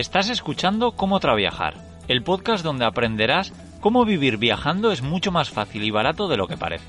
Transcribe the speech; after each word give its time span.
Estás 0.00 0.30
escuchando 0.30 0.92
Cómo 0.92 1.20
Traviajar, 1.20 1.74
el 2.08 2.22
podcast 2.22 2.64
donde 2.64 2.86
aprenderás 2.86 3.52
cómo 3.82 4.06
vivir 4.06 4.38
viajando 4.38 4.92
es 4.92 5.02
mucho 5.02 5.30
más 5.30 5.50
fácil 5.50 5.84
y 5.84 5.90
barato 5.90 6.26
de 6.26 6.38
lo 6.38 6.48
que 6.48 6.56
parece. 6.56 6.88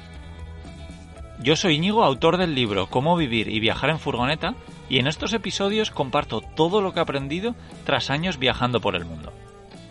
Yo 1.44 1.58
soy 1.58 1.76
Íñigo, 1.76 2.06
autor 2.06 2.38
del 2.38 2.56
libro 2.56 2.88
Cómo 2.88 3.18
vivir 3.18 3.50
y 3.50 3.60
viajar 3.60 3.90
en 3.90 4.00
furgoneta, 4.00 4.56
y 4.88 5.00
en 5.00 5.08
estos 5.08 5.34
episodios 5.34 5.92
comparto 5.92 6.40
todo 6.40 6.80
lo 6.80 6.94
que 6.94 7.00
he 7.00 7.02
aprendido 7.02 7.54
tras 7.86 8.10
años 8.10 8.40
viajando 8.40 8.80
por 8.80 8.96
el 8.96 9.04
mundo. 9.04 9.34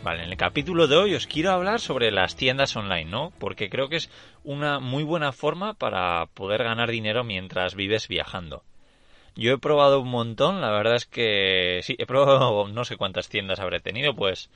Vale, 0.03 0.25
en 0.25 0.31
el 0.31 0.39
capítulo 0.39 0.89
de 0.89 0.97
hoy 0.97 1.15
os 1.15 1.27
quiero 1.27 1.51
hablar 1.51 1.81
sobre 1.81 2.11
las 2.13 2.37
tiendas 2.37 2.75
online, 2.75 3.11
¿no? 3.11 3.35
Porque 3.39 3.69
creo 3.69 3.91
que 3.91 3.97
es 3.97 4.11
una 4.45 4.81
muy 4.81 5.03
buena 5.03 5.33
forma 5.33 5.75
para 5.75 6.25
poder 6.33 6.65
ganar 6.65 6.91
dinero 6.91 7.23
mientras 7.23 7.75
vives 7.75 8.09
viajando. 8.09 8.65
Yo 9.37 9.53
he 9.53 9.59
probado 9.59 10.01
un 10.01 10.09
montón, 10.09 10.61
la 10.61 10.71
verdad 10.71 10.97
es 10.97 11.07
que 11.07 11.81
sí, 11.83 11.97
he 11.99 12.07
probado 12.07 12.69
no 12.73 12.85
sé 12.85 12.97
cuántas 12.97 13.29
tiendas 13.29 13.61
habré 13.61 13.81
tenido, 13.81 14.15
pues 14.15 14.51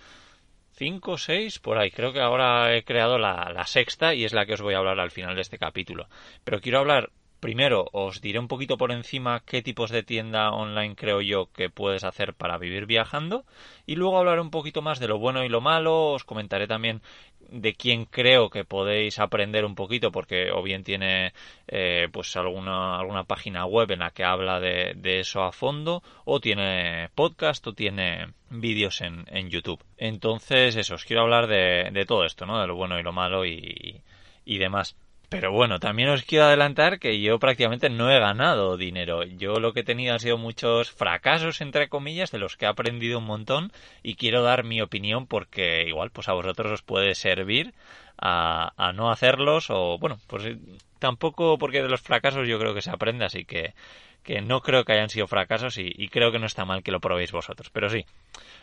cinco 0.72 1.12
o 1.12 1.18
seis 1.18 1.58
por 1.58 1.78
ahí. 1.78 1.90
Creo 1.90 2.12
que 2.12 2.20
ahora 2.20 2.74
he 2.76 2.84
creado 2.84 3.18
la, 3.18 3.50
la 3.54 3.66
sexta 3.66 4.14
y 4.14 4.24
es 4.24 4.32
la 4.32 4.46
que 4.46 4.54
os 4.54 4.62
voy 4.62 4.74
a 4.74 4.78
hablar 4.78 5.00
al 5.00 5.10
final 5.10 5.34
de 5.34 5.42
este 5.42 5.58
capítulo. 5.58 6.08
Pero 6.44 6.60
quiero 6.60 6.80
hablar 6.80 7.10
Primero, 7.44 7.90
os 7.92 8.22
diré 8.22 8.38
un 8.38 8.48
poquito 8.48 8.78
por 8.78 8.90
encima 8.90 9.42
qué 9.44 9.60
tipos 9.60 9.90
de 9.90 10.02
tienda 10.02 10.50
online 10.50 10.96
creo 10.96 11.20
yo 11.20 11.52
que 11.52 11.68
puedes 11.68 12.02
hacer 12.02 12.32
para 12.32 12.56
vivir 12.56 12.86
viajando 12.86 13.44
y 13.84 13.96
luego 13.96 14.16
hablaré 14.16 14.40
un 14.40 14.50
poquito 14.50 14.80
más 14.80 14.98
de 14.98 15.08
lo 15.08 15.18
bueno 15.18 15.44
y 15.44 15.50
lo 15.50 15.60
malo, 15.60 16.12
os 16.12 16.24
comentaré 16.24 16.66
también 16.66 17.02
de 17.50 17.74
quién 17.74 18.06
creo 18.06 18.48
que 18.48 18.64
podéis 18.64 19.18
aprender 19.18 19.66
un 19.66 19.74
poquito 19.74 20.10
porque 20.10 20.50
o 20.52 20.62
bien 20.62 20.84
tiene 20.84 21.34
eh, 21.68 22.08
pues 22.10 22.34
alguna, 22.36 22.98
alguna 22.98 23.24
página 23.24 23.66
web 23.66 23.90
en 23.90 23.98
la 23.98 24.10
que 24.12 24.24
habla 24.24 24.58
de, 24.58 24.94
eso 25.20 25.42
a 25.42 25.52
fondo 25.52 26.02
o 26.24 26.40
tiene 26.40 27.10
podcast 27.14 27.66
o 27.66 27.74
tiene 27.74 28.28
vídeos 28.48 29.02
en, 29.02 29.26
en 29.28 29.50
YouTube. 29.50 29.84
Entonces 29.98 30.76
eso, 30.76 30.94
os 30.94 31.04
quiero 31.04 31.20
hablar 31.20 31.46
de, 31.46 31.90
de 31.92 32.06
todo 32.06 32.24
esto, 32.24 32.46
¿no? 32.46 32.58
De 32.58 32.66
lo 32.66 32.74
bueno 32.74 32.98
y 32.98 33.02
lo 33.02 33.12
malo 33.12 33.44
y, 33.44 34.00
y 34.46 34.56
demás. 34.56 34.96
Pero 35.28 35.50
bueno, 35.50 35.80
también 35.80 36.10
os 36.10 36.22
quiero 36.22 36.44
adelantar 36.44 36.98
que 36.98 37.20
yo 37.20 37.38
prácticamente 37.38 37.90
no 37.90 38.10
he 38.10 38.18
ganado 38.20 38.76
dinero. 38.76 39.24
Yo 39.24 39.54
lo 39.54 39.72
que 39.72 39.80
he 39.80 39.84
tenido 39.84 40.12
han 40.12 40.20
sido 40.20 40.38
muchos 40.38 40.92
fracasos, 40.92 41.60
entre 41.60 41.88
comillas, 41.88 42.30
de 42.30 42.38
los 42.38 42.56
que 42.56 42.66
he 42.66 42.68
aprendido 42.68 43.18
un 43.18 43.24
montón 43.24 43.72
y 44.02 44.14
quiero 44.14 44.42
dar 44.42 44.64
mi 44.64 44.80
opinión 44.80 45.26
porque 45.26 45.84
igual 45.88 46.10
pues 46.10 46.28
a 46.28 46.34
vosotros 46.34 46.70
os 46.70 46.82
puede 46.82 47.14
servir 47.14 47.74
a, 48.18 48.72
a 48.76 48.92
no 48.92 49.10
hacerlos 49.10 49.70
o 49.70 49.98
bueno, 49.98 50.18
pues 50.28 50.44
eh, 50.44 50.58
tampoco 50.98 51.58
porque 51.58 51.82
de 51.82 51.88
los 51.88 52.00
fracasos 52.00 52.46
yo 52.46 52.58
creo 52.58 52.74
que 52.74 52.82
se 52.82 52.90
aprende, 52.90 53.24
así 53.24 53.44
que, 53.44 53.74
que 54.22 54.40
no 54.40 54.60
creo 54.60 54.84
que 54.84 54.92
hayan 54.92 55.10
sido 55.10 55.26
fracasos 55.26 55.78
y, 55.78 55.92
y 55.96 56.08
creo 56.08 56.30
que 56.32 56.38
no 56.38 56.46
está 56.46 56.64
mal 56.64 56.82
que 56.82 56.92
lo 56.92 57.00
probéis 57.00 57.32
vosotros. 57.32 57.70
Pero 57.70 57.90
sí, 57.90 58.06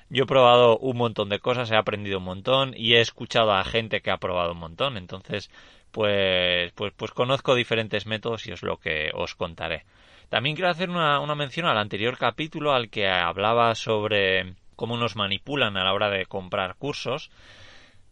yo 0.09 0.23
he 0.23 0.27
probado 0.27 0.77
un 0.77 0.97
montón 0.97 1.29
de 1.29 1.39
cosas, 1.39 1.71
he 1.71 1.75
aprendido 1.75 2.19
un 2.19 2.25
montón 2.25 2.73
y 2.75 2.93
he 2.95 3.01
escuchado 3.01 3.51
a 3.51 3.63
gente 3.63 4.01
que 4.01 4.11
ha 4.11 4.17
probado 4.17 4.53
un 4.53 4.59
montón, 4.59 4.97
entonces 4.97 5.51
pues, 5.91 6.71
pues, 6.73 6.93
pues 6.95 7.11
conozco 7.11 7.55
diferentes 7.55 8.05
métodos 8.05 8.47
y 8.47 8.51
es 8.51 8.63
lo 8.63 8.77
que 8.77 9.11
os 9.13 9.35
contaré. 9.35 9.85
También 10.29 10.55
quiero 10.55 10.71
hacer 10.71 10.89
una, 10.89 11.19
una 11.19 11.35
mención 11.35 11.65
al 11.65 11.77
anterior 11.77 12.17
capítulo 12.17 12.73
al 12.73 12.89
que 12.89 13.07
hablaba 13.09 13.75
sobre 13.75 14.55
cómo 14.75 14.97
nos 14.97 15.15
manipulan 15.15 15.77
a 15.77 15.83
la 15.83 15.93
hora 15.93 16.09
de 16.09 16.25
comprar 16.25 16.75
cursos. 16.75 17.29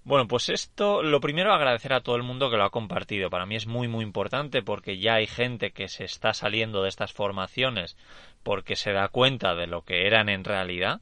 Bueno, 0.04 0.28
pues 0.28 0.50
esto, 0.50 1.04
lo 1.04 1.20
primero 1.20 1.54
agradecer 1.54 1.94
a 1.94 2.02
todo 2.02 2.16
el 2.16 2.24
mundo 2.24 2.50
que 2.50 2.58
lo 2.58 2.64
ha 2.64 2.72
compartido. 2.72 3.30
Para 3.30 3.46
mí 3.46 3.56
es 3.56 3.68
muy 3.68 3.88
muy 3.88 4.04
importante 4.04 4.62
porque 4.62 4.98
ya 4.98 5.16
hay 5.16 5.28
gente 5.28 5.72
que 5.72 5.88
se 5.88 6.04
está 6.04 6.34
saliendo 6.34 6.84
de 6.84 6.90
estas 6.90 7.14
formaciones 7.14 7.98
porque 8.44 8.76
se 8.76 8.92
da 8.92 9.10
cuenta 9.10 9.56
de 9.56 9.68
lo 9.68 9.84
que 9.84 10.08
eran 10.08 10.30
en 10.30 10.44
realidad 10.44 11.02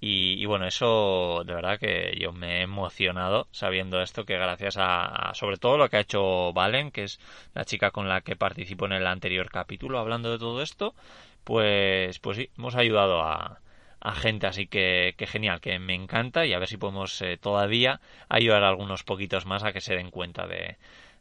y, 0.00 0.44
bueno, 0.46 0.66
eso 0.66 1.42
de 1.44 1.54
verdad 1.54 1.78
que 1.78 2.16
yo 2.20 2.32
me 2.32 2.58
he 2.58 2.62
emocionado 2.62 3.48
sabiendo 3.50 4.00
esto, 4.00 4.24
que 4.24 4.34
gracias 4.34 4.76
a, 4.78 5.32
sobre 5.34 5.56
todo 5.56 5.76
lo 5.76 5.88
que 5.88 5.96
ha 5.96 6.00
hecho 6.00 6.52
Valen, 6.52 6.92
que 6.92 7.04
es 7.04 7.18
la 7.54 7.64
chica 7.64 7.90
con 7.90 8.08
la 8.08 8.20
que 8.20 8.36
participo 8.36 8.86
en 8.86 8.92
el 8.92 9.06
anterior 9.06 9.50
capítulo 9.50 9.98
hablando 9.98 10.30
de 10.30 10.38
todo 10.38 10.62
esto, 10.62 10.94
pues, 11.42 12.20
pues 12.20 12.36
sí, 12.36 12.50
hemos 12.56 12.76
ayudado 12.76 13.22
a, 13.22 13.60
a 14.00 14.14
gente, 14.14 14.46
así 14.46 14.68
que, 14.68 15.14
que, 15.16 15.26
genial, 15.26 15.60
que 15.60 15.78
me 15.80 15.94
encanta 15.94 16.46
y 16.46 16.52
a 16.52 16.58
ver 16.60 16.68
si 16.68 16.76
podemos 16.76 17.20
eh, 17.22 17.36
todavía 17.36 18.00
ayudar 18.28 18.62
a 18.62 18.68
algunos 18.68 19.02
poquitos 19.02 19.46
más 19.46 19.64
a 19.64 19.72
que 19.72 19.80
se 19.80 19.96
den 19.96 20.10
cuenta 20.10 20.46
de, 20.46 20.76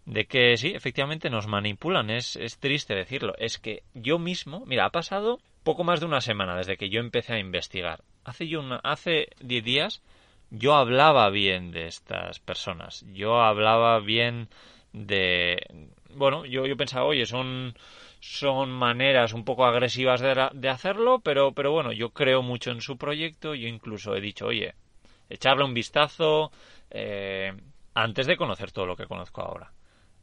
de 0.05 0.25
que 0.25 0.55
sí, 0.57 0.73
efectivamente 0.75 1.31
nos 1.31 1.47
manipulan, 1.47 2.11
es, 2.11 2.35
es 2.35 2.59
triste 2.59 2.93
decirlo, 2.93 3.33
es 3.39 3.57
que 3.57 3.81
yo 3.95 4.19
mismo, 4.19 4.63
mira, 4.67 4.85
ha 4.85 4.91
pasado 4.91 5.39
poco 5.63 5.83
más 5.83 5.99
de 5.99 6.05
una 6.05 6.21
semana 6.21 6.55
desde 6.55 6.77
que 6.77 6.89
yo 6.89 6.99
empecé 6.99 7.33
a 7.33 7.39
investigar 7.39 8.03
hace 8.27 8.47
yo 8.47 8.59
una, 8.59 8.77
hace 8.83 9.29
10 9.39 9.63
días 9.63 10.01
yo 10.49 10.75
hablaba 10.75 11.29
bien 11.29 11.71
de 11.71 11.87
estas 11.87 12.39
personas. 12.39 13.05
Yo 13.13 13.41
hablaba 13.41 13.99
bien 13.99 14.49
de 14.93 15.89
bueno, 16.09 16.45
yo, 16.45 16.65
yo 16.65 16.77
pensaba, 16.77 17.05
oye, 17.05 17.25
son 17.25 17.75
son 18.19 18.71
maneras 18.71 19.33
un 19.33 19.45
poco 19.45 19.65
agresivas 19.65 20.21
de, 20.21 20.49
de, 20.53 20.69
hacerlo, 20.69 21.19
pero, 21.19 21.51
pero 21.53 21.71
bueno, 21.71 21.91
yo 21.91 22.09
creo 22.09 22.41
mucho 22.41 22.71
en 22.71 22.81
su 22.81 22.97
proyecto. 22.97 23.53
Yo 23.55 23.67
incluso 23.67 24.15
he 24.15 24.21
dicho, 24.21 24.47
oye, 24.47 24.73
echarle 25.29 25.63
un 25.63 25.73
vistazo 25.73 26.51
eh, 26.89 27.53
antes 27.93 28.25
de 28.27 28.37
conocer 28.37 28.71
todo 28.71 28.85
lo 28.85 28.95
que 28.95 29.05
conozco 29.05 29.41
ahora. 29.41 29.71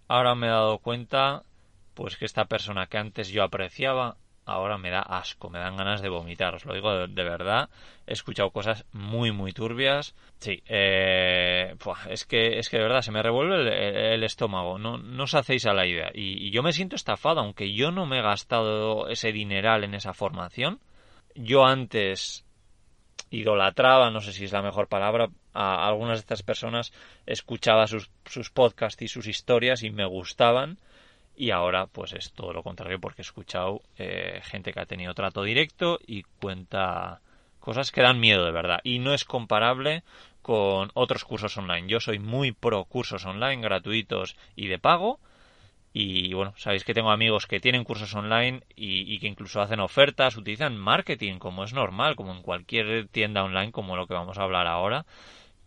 Ahora 0.09 0.35
me 0.35 0.49
he 0.49 0.51
dado 0.51 0.79
cuenta, 0.79 1.45
pues 1.95 2.17
que 2.17 2.25
esta 2.25 2.47
persona 2.47 2.87
que 2.87 2.99
antes 2.99 3.29
yo 3.29 3.43
apreciaba 3.45 4.17
ahora 4.47 4.79
me 4.79 4.91
da 4.91 5.01
asco, 5.01 5.51
me 5.51 5.59
dan 5.59 5.77
ganas 5.77 6.03
de 6.03 6.09
vomitar, 6.09 6.55
os 6.55 6.65
lo 6.65 6.75
digo 6.75 7.07
de, 7.07 7.25
verdad. 7.25 7.71
He 8.07 8.13
escuchado 8.13 8.51
cosas 8.51 8.85
muy, 8.93 9.33
muy 9.33 9.53
turbias. 9.53 10.15
Sí, 10.39 10.63
eh, 10.67 11.75
es, 12.09 12.25
que, 12.27 12.59
es 12.59 12.69
que 12.69 12.77
de 12.77 12.83
verdad 12.83 13.03
se 13.03 13.13
me 13.13 13.23
revuelve 13.23 14.15
el, 14.15 14.23
estómago, 14.23 14.79
no, 14.79 14.99
no 14.99 15.25
os 15.25 15.35
hacéis 15.35 15.67
a 15.67 15.73
la 15.73 15.87
idea. 15.87 16.11
Y, 16.13 16.51
yo 16.51 16.63
me 16.63 16.73
siento 16.73 16.97
estafado, 16.97 17.41
aunque 17.41 17.73
yo 17.73 17.91
no 17.91 18.07
me 18.07 18.19
he 18.19 18.23
gastado 18.23 19.09
ese 19.09 19.33
dineral 19.33 19.85
en 19.85 19.95
esa 19.95 20.13
formación. 20.13 20.81
Yo 21.35 21.65
antes 21.65 22.45
idolatraba, 23.31 24.11
no 24.11 24.21
sé 24.21 24.33
si 24.33 24.45
es 24.45 24.53
la 24.53 24.63
mejor 24.63 24.89
palabra, 24.89 25.29
a 25.55 25.89
algunas 25.89 26.19
de 26.19 26.21
estas 26.21 26.43
personas, 26.43 26.93
escuchaba 27.27 27.87
sus, 27.87 28.11
sus 28.27 28.51
podcasts 28.51 29.03
y 29.03 29.09
sus 29.09 29.27
historias 29.27 29.83
y 29.83 29.91
me 29.91 30.05
gustaban 30.05 30.79
y 31.37 31.51
ahora 31.51 31.87
pues 31.87 32.13
es 32.13 32.33
todo 32.33 32.53
lo 32.53 32.63
contrario 32.63 33.01
porque 33.01 33.23
he 33.23 33.25
escuchado 33.25 33.83
eh, 33.99 34.41
gente 34.45 34.73
que 34.73 34.81
ha 34.81 34.87
tenido 34.87 35.15
trato 35.15 35.43
directo 35.43 35.99
y 36.07 36.23
cuenta 36.23 37.21
cosas 37.61 37.91
que 37.91 38.03
dan 38.03 38.21
miedo 38.21 38.45
de 38.45 38.53
verdad. 38.53 38.81
Y 38.85 38.99
no 38.99 39.15
es 39.15 39.25
comparable 39.25 40.05
con 40.43 40.91
otros 40.95 41.25
cursos 41.25 41.57
online. 41.57 41.89
Yo 41.89 42.01
soy 42.01 42.19
muy 42.19 42.53
pro 42.53 42.85
cursos 42.85 43.25
online 43.25 43.63
gratuitos 43.63 44.37
y 44.55 44.67
de 44.69 44.79
pago. 44.79 45.19
Y 45.93 46.35
bueno, 46.35 46.53
sabéis 46.57 46.85
que 46.85 46.93
tengo 46.93 47.11
amigos 47.11 47.47
que 47.47 47.61
tienen 47.61 47.85
cursos 47.85 48.15
online 48.15 48.65
y, 48.75 49.15
y, 49.15 49.21
que 49.21 49.29
incluso 49.29 49.61
hacen 49.61 49.79
ofertas, 49.79 50.37
utilizan 50.37 50.77
marketing 50.77 51.39
como 51.39 51.63
es 51.63 51.73
normal, 51.73 52.17
como 52.17 52.33
en 52.33 52.43
cualquier 52.43 53.07
tienda 53.09 53.45
online 53.45 53.71
como 53.71 53.97
lo 53.97 54.09
que 54.09 54.15
vamos 54.15 54.37
a 54.37 54.43
hablar 54.43 54.67
ahora, 54.67 55.07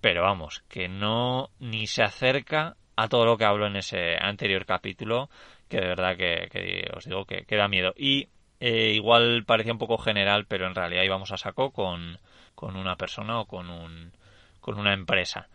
pero 0.01 0.23
vamos, 0.23 0.63
que 0.67 0.89
no 0.89 1.50
ni 1.59 1.88
se 1.88 2.03
acerca 2.03 2.75
a 2.97 3.07
todo 3.07 3.25
lo 3.25 3.37
que 3.37 3.45
hablo 3.45 3.67
en 3.67 3.77
ese 3.77 4.17
anterior 4.19 4.65
capítulo 4.65 5.29
que 5.69 5.77
de 5.79 5.87
verdad 5.87 6.17
que, 6.17 6.89
os 6.95 7.05
digo 7.05 7.25
que, 7.25 7.45
da 7.55 7.67
miedo. 7.67 7.93
Y 7.95 8.29
eh, 8.59 8.91
igual 8.95 9.43
parecía 9.45 9.73
un 9.73 9.79
poco 9.79 9.97
general, 9.97 10.45
pero 10.47 10.67
en 10.67 10.75
realidad 10.75 11.03
íbamos 11.03 11.31
a 11.31 11.37
saco 11.37 11.71
con, 11.71 12.19
con 12.55 12.75
una 12.75 12.95
persona 12.95 13.39
o 13.39 13.45
con, 13.45 13.69
un, 13.69 14.11
con 14.59 14.79
una 14.79 14.93
empresa. 14.93 15.47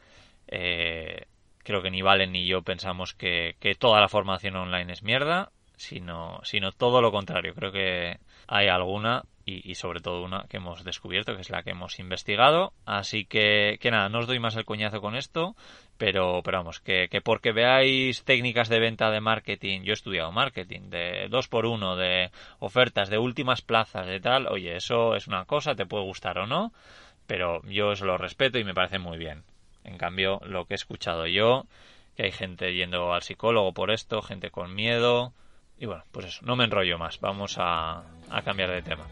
Eh, 0.48 1.26
creo 1.58 1.82
que 1.82 1.90
ni 1.90 2.02
Valen 2.02 2.32
ni 2.32 2.46
yo 2.46 2.62
pensamos 2.62 3.14
que, 3.14 3.56
que 3.58 3.74
toda 3.74 4.00
la 4.00 4.08
formación 4.08 4.56
online 4.56 4.92
es 4.92 5.02
mierda, 5.02 5.50
sino, 5.76 6.40
sino 6.44 6.72
todo 6.72 7.00
lo 7.00 7.10
contrario. 7.10 7.54
Creo 7.54 7.72
que 7.72 8.18
hay 8.46 8.68
alguna 8.68 9.24
y, 9.44 9.74
sobre 9.74 10.00
todo 10.00 10.22
una 10.22 10.46
que 10.48 10.58
hemos 10.58 10.84
descubierto, 10.84 11.34
que 11.34 11.40
es 11.40 11.50
la 11.50 11.62
que 11.62 11.70
hemos 11.70 11.98
investigado. 11.98 12.72
Así 12.86 13.24
que, 13.24 13.78
que 13.80 13.90
nada, 13.90 14.08
no 14.08 14.20
os 14.20 14.26
doy 14.26 14.38
más 14.38 14.56
el 14.56 14.64
coñazo 14.64 15.00
con 15.00 15.16
esto, 15.16 15.56
pero, 15.98 16.42
pero 16.44 16.58
vamos, 16.58 16.80
que, 16.80 17.08
que 17.08 17.20
porque 17.20 17.52
veáis 17.52 18.24
técnicas 18.24 18.68
de 18.68 18.80
venta 18.80 19.10
de 19.10 19.20
marketing, 19.20 19.82
yo 19.82 19.92
he 19.92 19.94
estudiado 19.94 20.32
marketing, 20.32 20.90
de 20.90 21.26
dos 21.28 21.48
por 21.48 21.66
uno, 21.66 21.96
de 21.96 22.30
ofertas, 22.60 23.10
de 23.10 23.18
últimas 23.18 23.62
plazas, 23.62 24.06
de 24.06 24.20
tal, 24.20 24.46
oye, 24.46 24.76
eso 24.76 25.14
es 25.16 25.26
una 25.26 25.44
cosa, 25.44 25.74
te 25.74 25.86
puede 25.86 26.04
gustar 26.04 26.38
o 26.38 26.46
no, 26.46 26.72
pero 27.26 27.62
yo 27.64 27.88
os 27.88 28.00
lo 28.00 28.18
respeto 28.18 28.58
y 28.58 28.64
me 28.64 28.74
parece 28.74 28.98
muy 28.98 29.18
bien. 29.18 29.44
En 29.84 29.98
cambio, 29.98 30.40
lo 30.44 30.66
que 30.66 30.74
he 30.74 30.76
escuchado 30.76 31.26
yo, 31.26 31.66
que 32.16 32.24
hay 32.24 32.32
gente 32.32 32.74
yendo 32.74 33.12
al 33.12 33.22
psicólogo 33.22 33.72
por 33.72 33.90
esto, 33.90 34.22
gente 34.22 34.50
con 34.50 34.74
miedo, 34.74 35.32
y 35.82 35.86
bueno, 35.86 36.04
pues 36.12 36.26
eso, 36.26 36.46
no 36.46 36.54
me 36.54 36.62
enrollo 36.62 36.96
más, 36.96 37.18
vamos 37.18 37.56
a, 37.58 38.04
a 38.30 38.42
cambiar 38.42 38.70
de 38.70 38.82
tema. 38.82 39.04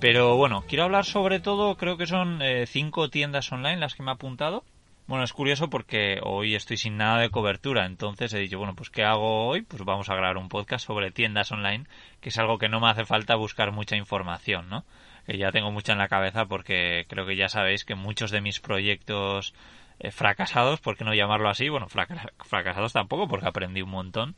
Pero 0.00 0.36
bueno, 0.36 0.64
quiero 0.66 0.82
hablar 0.82 1.04
sobre 1.04 1.38
todo, 1.38 1.76
creo 1.76 1.96
que 1.96 2.08
son 2.08 2.42
eh, 2.42 2.66
cinco 2.66 3.08
tiendas 3.08 3.52
online 3.52 3.76
las 3.76 3.94
que 3.94 4.02
me 4.02 4.10
he 4.10 4.14
apuntado. 4.14 4.64
Bueno, 5.06 5.22
es 5.22 5.32
curioso 5.32 5.70
porque 5.70 6.18
hoy 6.24 6.56
estoy 6.56 6.76
sin 6.76 6.96
nada 6.96 7.20
de 7.20 7.30
cobertura, 7.30 7.86
entonces 7.86 8.34
he 8.34 8.38
dicho, 8.40 8.58
bueno, 8.58 8.74
pues 8.74 8.90
¿qué 8.90 9.04
hago 9.04 9.46
hoy? 9.46 9.62
Pues 9.62 9.84
vamos 9.84 10.10
a 10.10 10.16
grabar 10.16 10.38
un 10.38 10.48
podcast 10.48 10.84
sobre 10.84 11.12
tiendas 11.12 11.52
online, 11.52 11.86
que 12.20 12.30
es 12.30 12.38
algo 12.38 12.58
que 12.58 12.68
no 12.68 12.80
me 12.80 12.90
hace 12.90 13.04
falta 13.04 13.36
buscar 13.36 13.70
mucha 13.70 13.96
información, 13.96 14.68
¿no? 14.68 14.84
que 15.24 15.36
ya 15.36 15.52
tengo 15.52 15.70
mucha 15.70 15.92
en 15.92 15.98
la 15.98 16.08
cabeza 16.08 16.46
porque 16.46 17.04
creo 17.06 17.26
que 17.26 17.36
ya 17.36 17.50
sabéis 17.50 17.84
que 17.84 17.94
muchos 17.94 18.30
de 18.30 18.40
mis 18.40 18.60
proyectos 18.60 19.54
eh, 20.00 20.10
fracasados, 20.10 20.80
¿por 20.80 20.96
qué 20.96 21.04
no 21.04 21.12
llamarlo 21.12 21.50
así? 21.50 21.68
Bueno, 21.68 21.88
fracasados 21.88 22.92
tampoco 22.92 23.28
porque 23.28 23.46
aprendí 23.46 23.82
un 23.82 23.90
montón, 23.90 24.36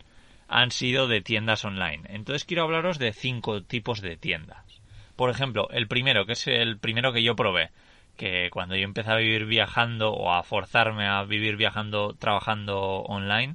han 0.50 0.73
sido 0.73 1.06
de 1.06 1.20
tiendas 1.20 1.64
online. 1.64 2.02
Entonces 2.08 2.44
quiero 2.44 2.64
hablaros 2.64 2.99
de 2.99 3.12
cinco 3.12 3.62
tipos 3.62 4.00
de 4.00 4.17
tiendas. 4.17 4.82
Por 5.14 5.31
ejemplo, 5.31 5.69
el 5.70 5.87
primero, 5.87 6.26
que 6.26 6.32
es 6.32 6.47
el 6.49 6.76
primero 6.76 7.12
que 7.12 7.23
yo 7.23 7.37
probé, 7.37 7.70
que 8.17 8.50
cuando 8.50 8.75
yo 8.75 8.82
empecé 8.82 9.12
a 9.12 9.17
vivir 9.17 9.47
viajando 9.47 10.12
o 10.12 10.32
a 10.32 10.43
forzarme 10.43 11.06
a 11.06 11.23
vivir 11.23 11.56
viajando, 11.56 12.14
trabajando 12.14 12.81
online, 12.81 13.55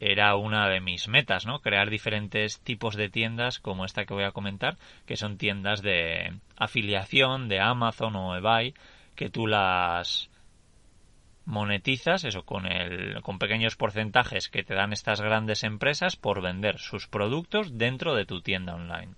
era 0.00 0.36
una 0.36 0.68
de 0.68 0.80
mis 0.80 1.08
metas, 1.08 1.46
¿no? 1.46 1.60
Crear 1.60 1.88
diferentes 1.88 2.60
tipos 2.60 2.94
de 2.94 3.08
tiendas 3.08 3.58
como 3.58 3.86
esta 3.86 4.04
que 4.04 4.14
voy 4.14 4.24
a 4.24 4.32
comentar, 4.32 4.76
que 5.06 5.16
son 5.16 5.38
tiendas 5.38 5.80
de 5.80 6.34
afiliación 6.58 7.48
de 7.48 7.60
Amazon 7.60 8.14
o 8.16 8.36
eBay, 8.36 8.74
que 9.16 9.30
tú 9.30 9.46
las 9.46 10.30
monetizas, 11.48 12.24
eso 12.24 12.44
con 12.44 12.66
el 12.66 13.22
con 13.22 13.38
pequeños 13.38 13.74
porcentajes 13.74 14.50
que 14.50 14.62
te 14.62 14.74
dan 14.74 14.92
estas 14.92 15.22
grandes 15.22 15.64
empresas 15.64 16.14
por 16.14 16.42
vender 16.42 16.78
sus 16.78 17.08
productos 17.08 17.78
dentro 17.78 18.14
de 18.14 18.26
tu 18.26 18.42
tienda 18.42 18.74
online. 18.74 19.14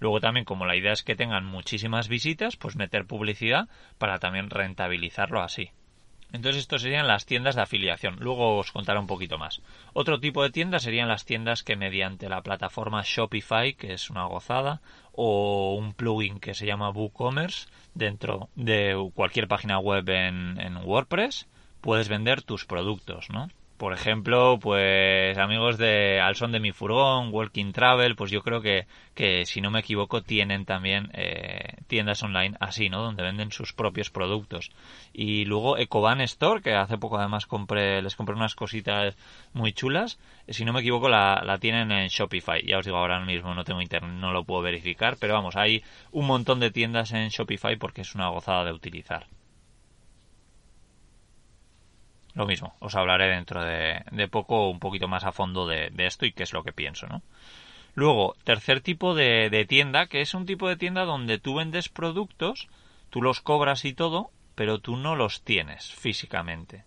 Luego 0.00 0.20
también, 0.20 0.44
como 0.44 0.66
la 0.66 0.76
idea 0.76 0.92
es 0.92 1.04
que 1.04 1.14
tengan 1.14 1.44
muchísimas 1.44 2.08
visitas, 2.08 2.56
pues 2.56 2.74
meter 2.74 3.06
publicidad 3.06 3.68
para 3.96 4.18
también 4.18 4.50
rentabilizarlo 4.50 5.40
así. 5.40 5.70
Entonces, 6.32 6.62
esto 6.62 6.78
serían 6.78 7.06
las 7.06 7.26
tiendas 7.26 7.54
de 7.54 7.62
afiliación. 7.62 8.16
Luego 8.18 8.58
os 8.58 8.72
contaré 8.72 8.98
un 8.98 9.06
poquito 9.06 9.38
más. 9.38 9.62
Otro 9.92 10.18
tipo 10.18 10.42
de 10.42 10.50
tiendas 10.50 10.82
serían 10.82 11.08
las 11.08 11.24
tiendas 11.24 11.62
que 11.62 11.76
mediante 11.76 12.28
la 12.28 12.42
plataforma 12.42 13.02
Shopify, 13.04 13.74
que 13.74 13.94
es 13.94 14.10
una 14.10 14.24
gozada, 14.24 14.82
o 15.12 15.76
un 15.78 15.94
plugin 15.94 16.38
que 16.40 16.54
se 16.54 16.66
llama 16.66 16.90
WooCommerce 16.90 17.68
dentro 17.94 18.48
de 18.56 19.10
cualquier 19.14 19.48
página 19.48 19.78
web 19.78 20.08
en, 20.10 20.60
en 20.60 20.76
WordPress, 20.76 21.48
puedes 21.80 22.08
vender 22.08 22.42
tus 22.42 22.64
productos, 22.64 23.30
¿no? 23.30 23.48
por 23.78 23.92
ejemplo, 23.92 24.58
pues 24.60 25.38
amigos 25.38 25.78
de 25.78 26.20
Al 26.20 26.34
son 26.34 26.50
de 26.50 26.58
mi 26.58 26.72
furgón, 26.72 27.32
Walking 27.32 27.70
Travel, 27.70 28.16
pues 28.16 28.32
yo 28.32 28.42
creo 28.42 28.60
que, 28.60 28.86
que 29.14 29.46
si 29.46 29.60
no 29.60 29.70
me 29.70 29.78
equivoco 29.78 30.20
tienen 30.20 30.64
también 30.64 31.10
eh, 31.14 31.76
tiendas 31.86 32.22
online 32.24 32.56
así, 32.58 32.88
¿no? 32.88 33.02
Donde 33.02 33.22
venden 33.22 33.52
sus 33.52 33.72
propios 33.72 34.10
productos. 34.10 34.70
Y 35.12 35.44
luego 35.44 35.78
Ecoban 35.78 36.20
Store, 36.22 36.60
que 36.60 36.74
hace 36.74 36.98
poco 36.98 37.18
además 37.18 37.46
compré, 37.46 38.02
les 38.02 38.16
compré 38.16 38.34
unas 38.34 38.56
cositas 38.56 39.16
muy 39.52 39.72
chulas, 39.72 40.18
si 40.48 40.64
no 40.64 40.72
me 40.72 40.80
equivoco 40.80 41.08
la, 41.08 41.40
la 41.44 41.58
tienen 41.58 41.92
en 41.92 42.08
Shopify. 42.08 42.60
Ya 42.66 42.78
os 42.78 42.84
digo 42.84 42.98
ahora 42.98 43.24
mismo 43.24 43.54
no 43.54 43.62
tengo 43.62 43.80
internet, 43.80 44.10
no 44.10 44.32
lo 44.32 44.42
puedo 44.42 44.60
verificar, 44.62 45.16
pero 45.20 45.34
vamos, 45.34 45.54
hay 45.54 45.84
un 46.10 46.26
montón 46.26 46.58
de 46.58 46.72
tiendas 46.72 47.12
en 47.12 47.28
Shopify 47.28 47.76
porque 47.76 48.00
es 48.00 48.16
una 48.16 48.28
gozada 48.28 48.64
de 48.64 48.72
utilizar. 48.72 49.28
Lo 52.38 52.46
mismo, 52.46 52.76
os 52.78 52.94
hablaré 52.94 53.26
dentro 53.26 53.64
de, 53.64 54.28
poco 54.30 54.70
un 54.70 54.78
poquito 54.78 55.08
más 55.08 55.24
a 55.24 55.32
fondo 55.32 55.66
de, 55.66 55.90
esto 55.98 56.24
y 56.24 56.30
qué 56.30 56.44
es 56.44 56.52
lo 56.52 56.62
que 56.62 56.72
pienso, 56.72 57.08
¿no? 57.08 57.20
Luego, 57.96 58.36
tercer 58.44 58.80
tipo 58.80 59.16
de, 59.16 59.66
tienda, 59.68 60.06
que 60.06 60.20
es 60.20 60.34
un 60.34 60.46
tipo 60.46 60.68
de 60.68 60.76
tienda 60.76 61.04
donde 61.04 61.40
tú 61.40 61.56
vendes 61.56 61.88
productos, 61.88 62.68
tú 63.10 63.22
los 63.22 63.40
cobras 63.40 63.84
y 63.84 63.92
todo, 63.92 64.30
pero 64.54 64.78
tú 64.78 64.96
no 64.96 65.16
los 65.16 65.42
tienes 65.42 65.92
físicamente, 65.92 66.84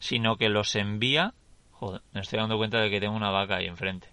sino 0.00 0.36
que 0.36 0.50
los 0.50 0.76
envía. 0.76 1.32
Joder, 1.70 2.02
me 2.12 2.20
estoy 2.20 2.38
dando 2.38 2.58
cuenta 2.58 2.78
de 2.78 2.90
que 2.90 3.00
tengo 3.00 3.16
una 3.16 3.30
vaca 3.30 3.56
ahí 3.56 3.68
enfrente. 3.68 4.08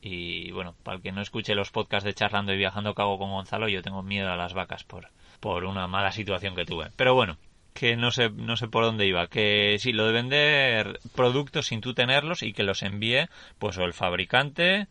Y 0.00 0.52
bueno, 0.52 0.74
para 0.82 0.96
el 0.96 1.02
que 1.02 1.12
no 1.12 1.20
escuche 1.20 1.54
los 1.54 1.70
podcasts 1.70 2.06
de 2.06 2.14
charlando 2.14 2.54
y 2.54 2.56
viajando 2.56 2.94
que 2.94 3.02
hago 3.02 3.18
con 3.18 3.30
Gonzalo, 3.30 3.68
yo 3.68 3.82
tengo 3.82 4.02
miedo 4.02 4.32
a 4.32 4.36
las 4.36 4.54
vacas 4.54 4.84
por, 4.84 5.10
por 5.38 5.64
una 5.64 5.86
mala 5.86 6.12
situación 6.12 6.56
que 6.56 6.64
tuve. 6.64 6.88
Pero 6.96 7.12
bueno, 7.12 7.36
que 7.80 7.96
no 7.96 8.10
sé, 8.10 8.28
no 8.28 8.58
sé 8.58 8.68
por 8.68 8.84
dónde 8.84 9.06
iba, 9.06 9.28
que 9.28 9.74
sí, 9.78 9.94
lo 9.94 10.04
de 10.04 10.12
vender 10.12 11.00
productos 11.14 11.68
sin 11.68 11.80
tú 11.80 11.94
tenerlos 11.94 12.42
y 12.42 12.52
que 12.52 12.62
los 12.62 12.82
envíe, 12.82 13.30
pues 13.58 13.78
o 13.78 13.84
el 13.84 13.94
fabricante, 13.94 14.86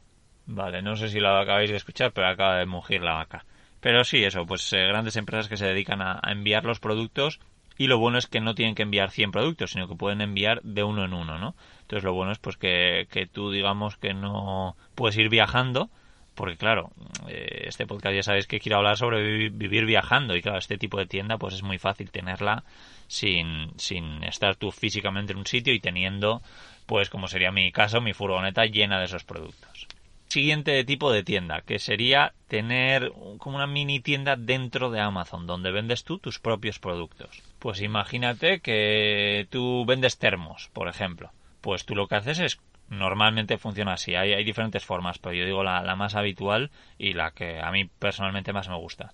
vale, 0.48 0.82
no 0.82 0.96
sé 0.96 1.10
si 1.10 1.20
lo 1.20 1.38
acabáis 1.38 1.70
de 1.70 1.76
escuchar, 1.76 2.14
pero 2.14 2.28
acaba 2.28 2.58
de 2.58 2.66
mugir 2.66 3.04
la 3.04 3.14
vaca. 3.14 3.46
Pero 3.80 4.04
sí, 4.04 4.24
eso, 4.24 4.48
pues 4.48 4.74
eh, 4.74 4.88
grandes 4.88 5.18
empresas 5.18 5.48
que 5.48 5.58
se 5.58 5.68
dedican 5.68 6.02
a, 6.02 6.20
enviar 6.32 6.66
los 6.66 6.80
productos 6.80 7.40
y 7.78 7.86
lo 7.86 8.00
bueno 8.00 8.18
es 8.18 8.26
que 8.26 8.42
no 8.42 8.56
tienen 8.56 8.74
que 8.74 8.82
enviar 8.82 9.12
100 9.12 9.34
productos, 9.34 9.70
sino 9.70 9.88
que 9.88 9.94
pueden 9.94 10.22
enviar 10.22 10.60
de 10.64 10.82
uno 10.82 11.06
en 11.06 11.14
uno, 11.14 11.38
¿no? 11.38 11.54
Entonces 11.82 12.04
lo 12.04 12.14
bueno 12.14 12.32
es 12.32 12.40
pues 12.40 12.58
que, 12.58 13.08
que 13.12 13.28
tú 13.28 13.52
digamos 13.52 13.98
que 13.98 14.16
no 14.16 14.76
puedes 14.96 15.16
ir 15.16 15.30
viajando, 15.30 15.92
porque 16.40 16.56
claro, 16.56 16.90
eh, 17.28 17.66
este 17.66 17.86
podcast 17.86 18.16
ya 18.16 18.24
sabéis 18.24 18.48
que 18.48 18.62
quiero 18.62 18.78
hablar 18.78 18.96
sobre 18.96 19.50
vivir 19.50 19.86
viajando 19.86 20.38
y 20.38 20.42
claro, 20.42 20.58
este 20.58 20.78
tipo 20.78 20.98
de 20.98 21.06
tienda 21.06 21.38
pues 21.38 21.54
es 21.54 21.64
muy 21.64 21.80
fácil 21.80 22.12
tenerla 22.12 22.64
sin, 23.08 23.78
sin 23.78 24.24
estar 24.24 24.56
tú 24.56 24.72
físicamente 24.72 25.34
en 25.34 25.40
un 25.40 25.46
sitio 25.46 25.74
y 25.74 25.82
teniendo 25.82 26.42
pues 26.86 27.10
como 27.10 27.28
sería 27.28 27.52
mi 27.52 27.74
caso, 27.74 28.00
mi 28.00 28.14
furgoneta 28.14 28.66
llena 28.68 29.00
de 29.00 29.06
esos 29.06 29.26
productos. 29.26 29.86
Siguiente 30.30 30.82
tipo 30.86 31.12
de 31.12 31.24
tienda, 31.24 31.60
que 31.60 31.78
sería 31.78 32.32
tener 32.48 33.12
como 33.38 33.58
una 33.58 33.68
mini 33.68 34.00
tienda 34.00 34.38
dentro 34.38 34.92
de 34.92 35.02
Amazon, 35.02 35.46
donde 35.46 35.72
vendes 35.72 36.06
tú 36.06 36.20
tus 36.20 36.40
propios 36.40 36.80
productos. 36.80 37.44
Pues 37.60 37.82
imagínate 37.82 38.62
que 38.62 39.46
tú 39.50 39.84
vendes 39.86 40.18
termos, 40.18 40.70
por 40.72 40.88
ejemplo. 40.88 41.32
Pues 41.60 41.84
tú 41.84 41.96
lo 41.96 42.08
que 42.08 42.16
haces 42.16 42.40
es 42.40 42.62
normalmente 42.90 43.58
funciona 43.58 43.94
así. 43.94 44.16
Hay, 44.16 44.34
hay 44.34 44.44
diferentes 44.44 44.86
formas, 44.86 45.20
pero 45.20 45.36
yo 45.36 45.46
digo 45.46 45.64
la, 45.64 45.96
más 45.96 46.16
habitual 46.16 46.72
y 46.98 47.14
la 47.14 47.32
que 47.32 47.60
a 47.60 47.72
mí 47.72 47.86
personalmente 47.86 48.54
más 48.54 48.70
me 48.70 48.78
gusta. 48.78 49.14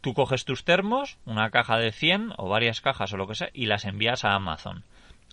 Tú 0.00 0.14
coges 0.14 0.44
tus 0.44 0.64
termos, 0.64 1.18
una 1.24 1.50
caja 1.50 1.76
de 1.76 1.92
100 1.92 2.34
o 2.36 2.48
varias 2.48 2.80
cajas 2.80 3.12
o 3.12 3.16
lo 3.16 3.26
que 3.26 3.34
sea, 3.34 3.50
y 3.52 3.66
las 3.66 3.84
envías 3.84 4.24
a 4.24 4.34
Amazon. 4.34 4.84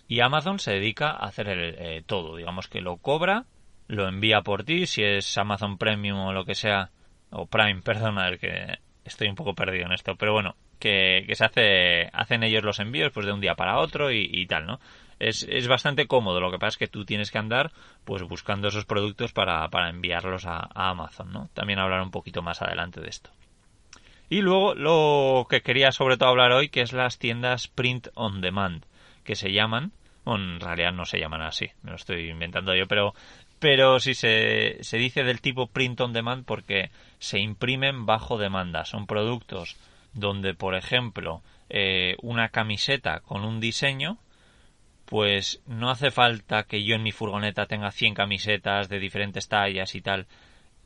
Y 0.08 0.20
Amazon 0.20 0.58
se 0.58 0.72
dedica 0.72 1.10
a 1.10 1.26
hacer 1.26 1.48
el, 1.48 1.74
eh, 1.78 2.02
todo. 2.04 2.36
Digamos 2.36 2.68
que 2.68 2.80
lo 2.80 2.96
cobra, 2.96 3.44
lo 3.86 4.08
envía 4.08 4.42
por 4.42 4.64
ti, 4.64 4.86
si 4.86 5.02
es 5.02 5.38
Amazon 5.38 5.78
Premium 5.78 6.18
o 6.18 6.32
lo 6.32 6.44
que 6.44 6.54
sea, 6.54 6.90
o 7.30 7.46
Prime, 7.46 7.82
perdona, 7.84 8.28
el 8.28 8.38
que 8.38 8.78
estoy 9.04 9.28
un 9.28 9.36
poco 9.36 9.54
perdido 9.54 9.86
en 9.86 9.92
esto, 9.92 10.16
pero 10.16 10.32
bueno, 10.32 10.56
que, 10.80 11.24
se 11.32 11.44
hace, 11.44 12.10
hacen 12.12 12.42
ellos 12.42 12.64
los 12.64 12.80
envíos 12.80 13.12
pues 13.12 13.24
de 13.24 13.32
un 13.32 13.40
día 13.40 13.54
para 13.54 13.78
otro 13.78 14.10
y 14.10 14.44
tal, 14.46 14.66
¿no? 14.66 14.80
Es, 15.18 15.46
es 15.48 15.68
bastante 15.68 16.06
cómodo. 16.06 16.40
Lo 16.40 16.50
que 16.50 16.58
pasa 16.58 16.74
es 16.74 16.76
que 16.76 16.88
tú 16.88 17.04
tienes 17.04 17.30
que 17.30 17.38
andar 17.38 17.72
pues 18.04 18.22
buscando 18.22 18.68
esos 18.68 18.84
productos 18.84 19.32
para, 19.32 19.68
para 19.68 19.90
enviarlos 19.90 20.46
a, 20.46 20.68
Amazon, 20.74 21.32
¿no? 21.32 21.48
También 21.54 21.78
hablar 21.78 22.02
un 22.02 22.10
poquito 22.10 22.42
más 22.42 22.62
adelante 22.62 23.00
de 23.00 23.08
esto. 23.08 23.30
Y 24.28 24.42
luego 24.42 24.74
lo 24.74 25.46
que 25.48 25.62
quería 25.62 25.92
sobre 25.92 26.16
todo 26.16 26.30
hablar 26.30 26.52
hoy, 26.52 26.68
que 26.68 26.82
es 26.82 26.92
las 26.92 27.18
tiendas 27.18 27.68
print 27.68 28.08
on 28.14 28.40
demand, 28.40 28.84
que 29.24 29.36
se 29.36 29.52
llaman, 29.52 29.92
bueno, 30.24 30.54
en 30.54 30.60
realidad 30.60 30.92
no 30.92 31.04
se 31.04 31.18
llaman 31.18 31.42
así, 31.42 31.70
me 31.82 31.90
lo 31.90 31.96
estoy 31.96 32.30
inventando 32.30 32.74
yo, 32.74 32.88
pero, 32.88 33.14
pero 33.60 34.00
sí 34.00 34.14
se, 34.14 34.78
se 34.82 34.98
dice 34.98 35.22
del 35.22 35.40
tipo 35.40 35.68
print 35.68 36.00
on 36.00 36.12
demand 36.12 36.44
porque 36.44 36.90
se 37.20 37.38
imprimen 37.38 38.04
bajo 38.04 38.36
demanda. 38.36 38.84
Son 38.84 39.06
productos 39.06 39.76
donde, 40.12 40.54
por 40.54 40.74
ejemplo, 40.74 41.42
eh, 41.68 42.16
una 42.22 42.48
camiseta 42.48 43.20
con 43.20 43.44
un 43.44 43.60
diseño 43.60 44.18
pues 45.06 45.62
no 45.66 45.88
hace 45.90 46.10
falta 46.10 46.64
que 46.64 46.84
yo 46.84 46.96
en 46.96 47.02
mi 47.02 47.12
furgoneta 47.12 47.66
tenga 47.66 47.90
100 47.90 48.14
camisetas 48.14 48.88
de 48.88 48.98
diferentes 48.98 49.48
tallas 49.48 49.94
y 49.94 50.00
tal 50.02 50.26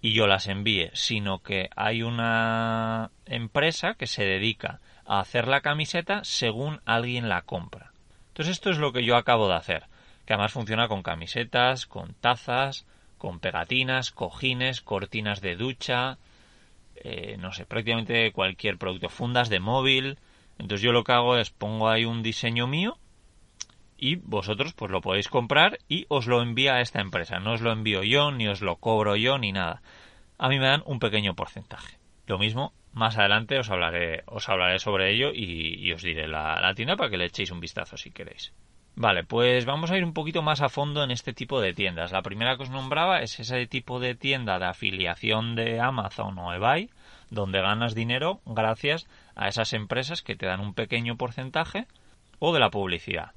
y 0.02 0.12
yo 0.12 0.26
las 0.26 0.46
envíe, 0.46 0.90
sino 0.94 1.40
que 1.40 1.68
hay 1.76 2.02
una 2.02 3.10
empresa 3.26 3.94
que 3.94 4.06
se 4.06 4.24
dedica 4.24 4.80
a 5.06 5.20
hacer 5.20 5.48
la 5.48 5.60
camiseta 5.60 6.24
según 6.24 6.80
alguien 6.86 7.28
la 7.28 7.42
compra. 7.42 7.92
Entonces 8.28 8.52
esto 8.52 8.70
es 8.70 8.78
lo 8.78 8.92
que 8.92 9.04
yo 9.04 9.16
acabo 9.16 9.48
de 9.48 9.56
hacer, 9.56 9.84
que 10.24 10.34
además 10.34 10.52
funciona 10.52 10.88
con 10.88 11.02
camisetas, 11.02 11.86
con 11.86 12.14
tazas, 12.14 12.86
con 13.18 13.40
pegatinas, 13.40 14.10
cojines, 14.10 14.80
cortinas 14.80 15.42
de 15.42 15.56
ducha, 15.56 16.16
eh, 16.96 17.36
no 17.38 17.52
sé, 17.52 17.66
prácticamente 17.66 18.32
cualquier 18.32 18.78
producto, 18.78 19.08
fundas 19.10 19.50
de 19.50 19.60
móvil. 19.60 20.18
Entonces 20.58 20.82
yo 20.82 20.92
lo 20.92 21.04
que 21.04 21.12
hago 21.12 21.36
es 21.36 21.50
pongo 21.50 21.88
ahí 21.88 22.04
un 22.04 22.22
diseño 22.22 22.66
mío 22.66 22.96
y 24.00 24.16
vosotros 24.16 24.72
pues 24.72 24.90
lo 24.90 25.02
podéis 25.02 25.28
comprar 25.28 25.78
y 25.88 26.06
os 26.08 26.26
lo 26.26 26.42
envía 26.42 26.74
a 26.74 26.80
esta 26.80 27.00
empresa. 27.00 27.38
No 27.38 27.52
os 27.52 27.60
lo 27.60 27.70
envío 27.70 28.02
yo, 28.02 28.32
ni 28.32 28.48
os 28.48 28.62
lo 28.62 28.76
cobro 28.76 29.14
yo, 29.14 29.38
ni 29.38 29.52
nada. 29.52 29.82
A 30.38 30.48
mí 30.48 30.58
me 30.58 30.66
dan 30.66 30.82
un 30.86 30.98
pequeño 30.98 31.34
porcentaje. 31.34 31.98
Lo 32.26 32.38
mismo, 32.38 32.72
más 32.92 33.18
adelante 33.18 33.58
os 33.58 33.70
hablaré, 33.70 34.22
os 34.26 34.48
hablaré 34.48 34.78
sobre 34.78 35.12
ello 35.12 35.32
y, 35.34 35.92
os 35.92 36.02
diré 36.02 36.26
la, 36.26 36.58
la, 36.60 36.74
tienda 36.74 36.96
para 36.96 37.10
que 37.10 37.18
le 37.18 37.26
echéis 37.26 37.50
un 37.50 37.60
vistazo 37.60 37.96
si 37.96 38.10
queréis. 38.10 38.52
Vale, 38.96 39.22
pues 39.22 39.66
vamos 39.66 39.90
a 39.90 39.96
ir 39.96 40.04
un 40.04 40.14
poquito 40.14 40.42
más 40.42 40.60
a 40.60 40.68
fondo 40.68 41.04
en 41.04 41.10
este 41.10 41.32
tipo 41.32 41.60
de 41.60 41.72
tiendas. 41.74 42.10
La 42.10 42.22
primera 42.22 42.56
que 42.56 42.64
os 42.64 42.70
nombraba 42.70 43.20
es 43.20 43.38
ese 43.38 43.66
tipo 43.66 44.00
de 44.00 44.14
tienda 44.14 44.58
de 44.58 44.66
afiliación 44.66 45.54
de 45.54 45.80
Amazon 45.80 46.38
o 46.38 46.52
eBay, 46.52 46.90
donde 47.30 47.60
ganas 47.60 47.94
dinero 47.94 48.40
gracias 48.44 49.06
a 49.36 49.48
esas 49.48 49.72
empresas 49.72 50.22
que 50.22 50.36
te 50.36 50.46
dan 50.46 50.60
un 50.60 50.74
pequeño 50.74 51.16
porcentaje 51.16 51.86
o 52.38 52.52
de 52.52 52.60
la 52.60 52.70
publicidad. 52.70 53.32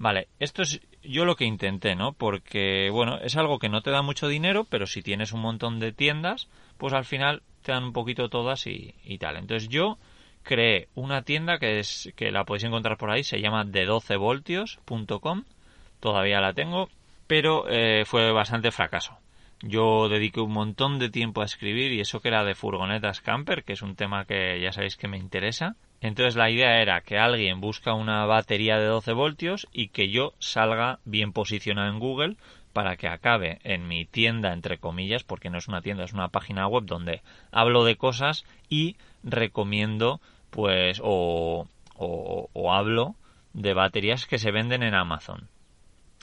Vale, 0.00 0.28
esto 0.38 0.62
es 0.62 0.80
yo 1.02 1.26
lo 1.26 1.36
que 1.36 1.44
intenté, 1.44 1.94
¿no? 1.94 2.14
Porque, 2.14 2.88
bueno, 2.90 3.18
es 3.18 3.36
algo 3.36 3.58
que 3.58 3.68
no 3.68 3.82
te 3.82 3.90
da 3.90 4.00
mucho 4.00 4.28
dinero, 4.28 4.64
pero 4.64 4.86
si 4.86 5.02
tienes 5.02 5.32
un 5.32 5.42
montón 5.42 5.78
de 5.78 5.92
tiendas, 5.92 6.48
pues 6.78 6.94
al 6.94 7.04
final 7.04 7.42
te 7.62 7.72
dan 7.72 7.84
un 7.84 7.92
poquito 7.92 8.30
todas 8.30 8.66
y, 8.66 8.94
tal. 9.18 9.36
Entonces 9.36 9.68
yo 9.68 9.98
creé 10.42 10.88
una 10.94 11.20
tienda 11.20 11.58
que 11.58 11.80
es 11.80 12.10
que 12.16 12.32
la 12.32 12.44
podéis 12.44 12.64
encontrar 12.64 12.96
por 12.96 13.10
ahí, 13.10 13.22
se 13.24 13.42
llama 13.42 13.66
de 13.66 13.86
12voltios.com, 13.86 15.44
todavía 16.00 16.40
la 16.40 16.54
tengo, 16.54 16.88
pero 17.26 17.68
eh, 17.68 18.06
fue 18.06 18.32
bastante 18.32 18.70
fracaso. 18.70 19.18
Yo 19.60 20.08
dediqué 20.08 20.40
un 20.40 20.52
montón 20.52 20.98
de 20.98 21.10
tiempo 21.10 21.42
a 21.42 21.44
escribir 21.44 21.92
y 21.92 22.00
eso 22.00 22.20
que 22.20 22.28
era 22.28 22.42
de 22.42 22.54
furgonetas 22.54 23.20
camper, 23.20 23.64
que 23.64 23.74
es 23.74 23.82
un 23.82 23.96
tema 23.96 24.24
que 24.24 24.62
ya 24.62 24.72
sabéis 24.72 24.96
que 24.96 25.08
me 25.08 25.18
interesa. 25.18 25.76
Entonces 26.00 26.34
la 26.34 26.50
idea 26.50 26.80
era 26.80 27.02
que 27.02 27.18
alguien 27.18 27.60
busca 27.60 27.92
una 27.92 28.24
batería 28.24 28.78
de 28.78 28.86
12 28.86 29.12
voltios 29.12 29.68
y 29.72 29.88
que 29.88 30.10
yo 30.10 30.32
salga 30.38 30.98
bien 31.04 31.32
posicionado 31.32 31.90
en 31.90 31.98
Google 31.98 32.36
para 32.72 32.96
que 32.96 33.08
acabe 33.08 33.58
en 33.64 33.86
mi 33.86 34.06
tienda, 34.06 34.52
entre 34.52 34.78
comillas, 34.78 35.24
porque 35.24 35.50
no 35.50 35.58
es 35.58 35.68
una 35.68 35.82
tienda, 35.82 36.04
es 36.04 36.12
una 36.12 36.28
página 36.28 36.66
web 36.68 36.84
donde 36.84 37.22
hablo 37.50 37.84
de 37.84 37.96
cosas 37.96 38.44
y 38.68 38.96
recomiendo, 39.22 40.20
pues, 40.50 41.00
o, 41.02 41.66
o, 41.96 42.72
hablo 42.72 43.16
de 43.52 43.74
baterías 43.74 44.26
que 44.26 44.38
se 44.38 44.52
venden 44.52 44.82
en 44.82 44.94
Amazon 44.94 45.48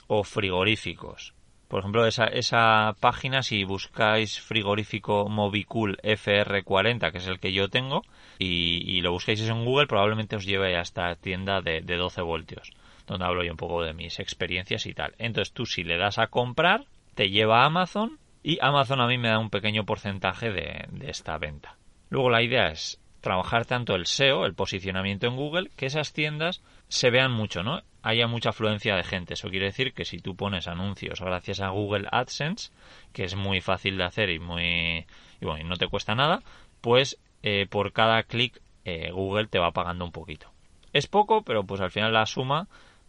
o 0.06 0.24
frigoríficos. 0.24 1.34
Por 1.68 1.80
ejemplo, 1.80 2.06
esa, 2.06 2.24
esa 2.24 2.94
página, 2.98 3.42
si 3.42 3.64
buscáis 3.64 4.40
frigorífico 4.40 5.28
Mobicool 5.28 5.98
FR40, 6.02 7.12
que 7.12 7.18
es 7.18 7.26
el 7.26 7.38
que 7.38 7.52
yo 7.52 7.68
tengo, 7.68 8.02
y, 8.38 9.00
lo 9.02 9.12
buscáis 9.12 9.40
en 9.40 9.64
Google, 9.64 9.86
probablemente 9.86 10.36
os 10.36 10.46
lleve 10.46 10.76
a 10.76 10.80
esta 10.80 11.14
tienda 11.16 11.60
de, 11.60 11.80
de 11.82 11.96
12 11.96 12.22
voltios 12.22 12.72
donde 13.08 13.24
hablo 13.24 13.42
yo 13.42 13.50
un 13.50 13.56
poco 13.56 13.82
de 13.82 13.94
mis 13.94 14.20
experiencias 14.20 14.86
y 14.86 14.92
tal. 14.92 15.14
Entonces 15.18 15.52
tú 15.52 15.66
si 15.66 15.82
le 15.82 15.96
das 15.96 16.18
a 16.18 16.28
comprar, 16.28 16.84
te 17.14 17.30
lleva 17.30 17.62
a 17.62 17.66
Amazon 17.66 18.18
y 18.42 18.58
Amazon 18.60 19.00
a 19.00 19.06
mí 19.06 19.18
me 19.18 19.28
da 19.28 19.38
un 19.38 19.50
pequeño 19.50 19.84
porcentaje 19.84 20.50
de, 20.50 20.86
esta 21.02 21.36
venta. 21.38 21.76
Luego 22.10 22.30
la 22.30 22.42
idea 22.42 22.68
es 22.68 23.00
trabajar 23.20 23.66
tanto 23.66 23.94
el 23.94 24.06
SEO, 24.06 24.46
el 24.46 24.54
posicionamiento 24.54 25.26
en 25.26 25.36
Google, 25.36 25.70
que 25.76 25.86
esas 25.86 26.12
tiendas 26.12 26.62
se 26.88 27.10
vean 27.10 27.32
mucho, 27.32 27.62
¿no? 27.62 27.82
Haya 28.02 28.26
mucha 28.26 28.50
afluencia 28.50 28.96
de 28.96 29.04
gente. 29.04 29.34
Eso 29.34 29.50
quiere 29.50 29.66
decir 29.66 29.92
que 29.92 30.04
si 30.04 30.18
tú 30.18 30.36
pones 30.36 30.68
anuncios 30.68 31.20
gracias 31.20 31.60
a 31.60 31.68
Google 31.68 32.08
AdSense, 32.10 32.70
que 33.12 33.24
es 33.24 33.34
muy 33.34 33.60
fácil 33.60 33.98
de 33.98 34.04
hacer 34.04 34.30
y 34.30 34.38
muy 34.38 35.06
y 35.40 35.44
bueno, 35.44 35.60
y 35.60 35.64
no 35.64 35.76
te 35.76 35.88
cuesta 35.88 36.14
nada, 36.14 36.42
pues 36.80 37.18
eh, 37.42 37.66
por 37.68 37.92
cada 37.92 38.22
clic 38.22 38.60
eh, 38.84 39.10
Google 39.10 39.46
te 39.46 39.58
va 39.58 39.72
pagando 39.72 40.04
un 40.04 40.12
poquito. 40.12 40.50
Es 40.92 41.06
poco, 41.06 41.42
pero 41.42 41.64
pues 41.64 41.80
al 41.80 41.90
final 41.90 42.12
la 42.12 42.26
suma 42.26 42.68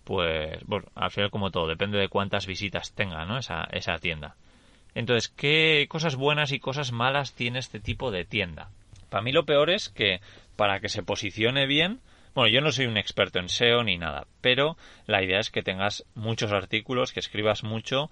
pues, 0.09 0.59
bueno, 0.65 0.87
al 0.95 1.11
final 1.11 1.29
como 1.29 1.51
todo, 1.51 1.67
depende 1.67 1.99
de 1.99 2.09
cuántas 2.09 2.47
visitas 2.47 2.93
tenga, 2.93 3.25
¿no? 3.25 3.37
Esa, 3.37 3.65
esa 3.71 3.99
tienda. 3.99 4.35
Entonces, 4.95 5.29
¿qué 5.29 5.85
cosas 5.87 6.15
buenas 6.15 6.51
y 6.51 6.59
cosas 6.59 6.91
malas 6.91 7.35
tiene 7.35 7.59
este 7.59 7.79
tipo 7.79 8.09
de 8.09 8.25
tienda? 8.25 8.69
Para 9.11 9.21
mí 9.21 9.31
lo 9.31 9.45
peor 9.45 9.69
es 9.69 9.89
que 9.89 10.19
para 10.55 10.79
que 10.79 10.89
se 10.89 11.03
posicione 11.03 11.67
bien, 11.67 11.99
bueno, 12.39 12.53
yo 12.53 12.61
no 12.61 12.71
soy 12.71 12.85
un 12.85 12.97
experto 12.97 13.39
en 13.39 13.49
SEO 13.49 13.83
ni 13.83 13.97
nada, 13.97 14.25
pero 14.39 14.77
la 15.05 15.21
idea 15.21 15.39
es 15.39 15.49
que 15.49 15.61
tengas 15.61 16.05
muchos 16.15 16.53
artículos, 16.53 17.11
que 17.11 17.19
escribas 17.19 17.63
mucho 17.63 18.09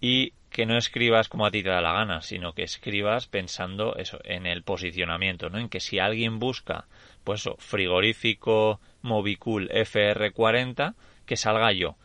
y 0.00 0.32
que 0.50 0.64
no 0.64 0.78
escribas 0.78 1.28
como 1.28 1.44
a 1.44 1.50
ti 1.50 1.62
te 1.62 1.68
da 1.68 1.82
la 1.82 1.92
gana, 1.92 2.22
sino 2.22 2.54
que 2.54 2.62
escribas 2.62 3.26
pensando 3.26 3.94
eso, 3.96 4.18
en 4.24 4.46
el 4.46 4.62
posicionamiento, 4.62 5.50
¿no? 5.50 5.58
En 5.58 5.68
que 5.68 5.80
si 5.80 5.98
alguien 5.98 6.38
busca, 6.38 6.86
pues 7.22 7.40
eso, 7.40 7.56
frigorífico 7.58 8.80
Mobicool 9.02 9.68
FR40, 9.68 10.94
que 11.26 11.36
salga 11.36 11.70
yo. 11.72 11.96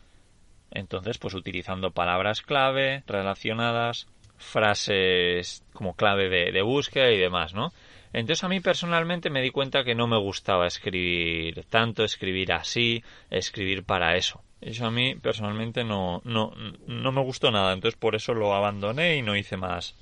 Entonces, 0.70 1.16
pues 1.16 1.32
utilizando 1.32 1.92
palabras 1.92 2.42
clave 2.42 3.02
relacionadas, 3.06 4.08
frases 4.36 5.64
como 5.72 5.94
clave 5.94 6.28
de, 6.28 6.62
búsqueda 6.62 7.10
y 7.10 7.18
demás, 7.18 7.54
¿no? 7.54 7.72
Entonces 8.12 8.44
a 8.44 8.48
mí 8.48 8.60
personalmente 8.60 9.30
me 9.30 9.42
di 9.42 9.50
cuenta 9.50 9.84
que 9.84 9.94
no 9.94 10.06
me 10.06 10.18
gustaba 10.18 10.66
escribir 10.66 11.64
tanto, 11.70 12.04
escribir 12.04 12.52
así, 12.52 13.02
escribir 13.30 13.84
para 13.84 14.16
eso. 14.16 14.42
Eso 14.60 14.86
a 14.86 14.90
mí 14.90 15.14
personalmente 15.16 15.82
no, 15.82 16.20
no, 16.24 16.52
no 16.86 17.12
me 17.12 17.22
gustó 17.22 17.50
nada, 17.50 17.72
entonces 17.72 17.98
por 17.98 18.14
eso 18.14 18.34
lo 18.34 18.54
abandoné 18.54 19.16
y 19.16 19.22
no 19.22 19.36
hice 19.36 19.56
más, 19.56 19.96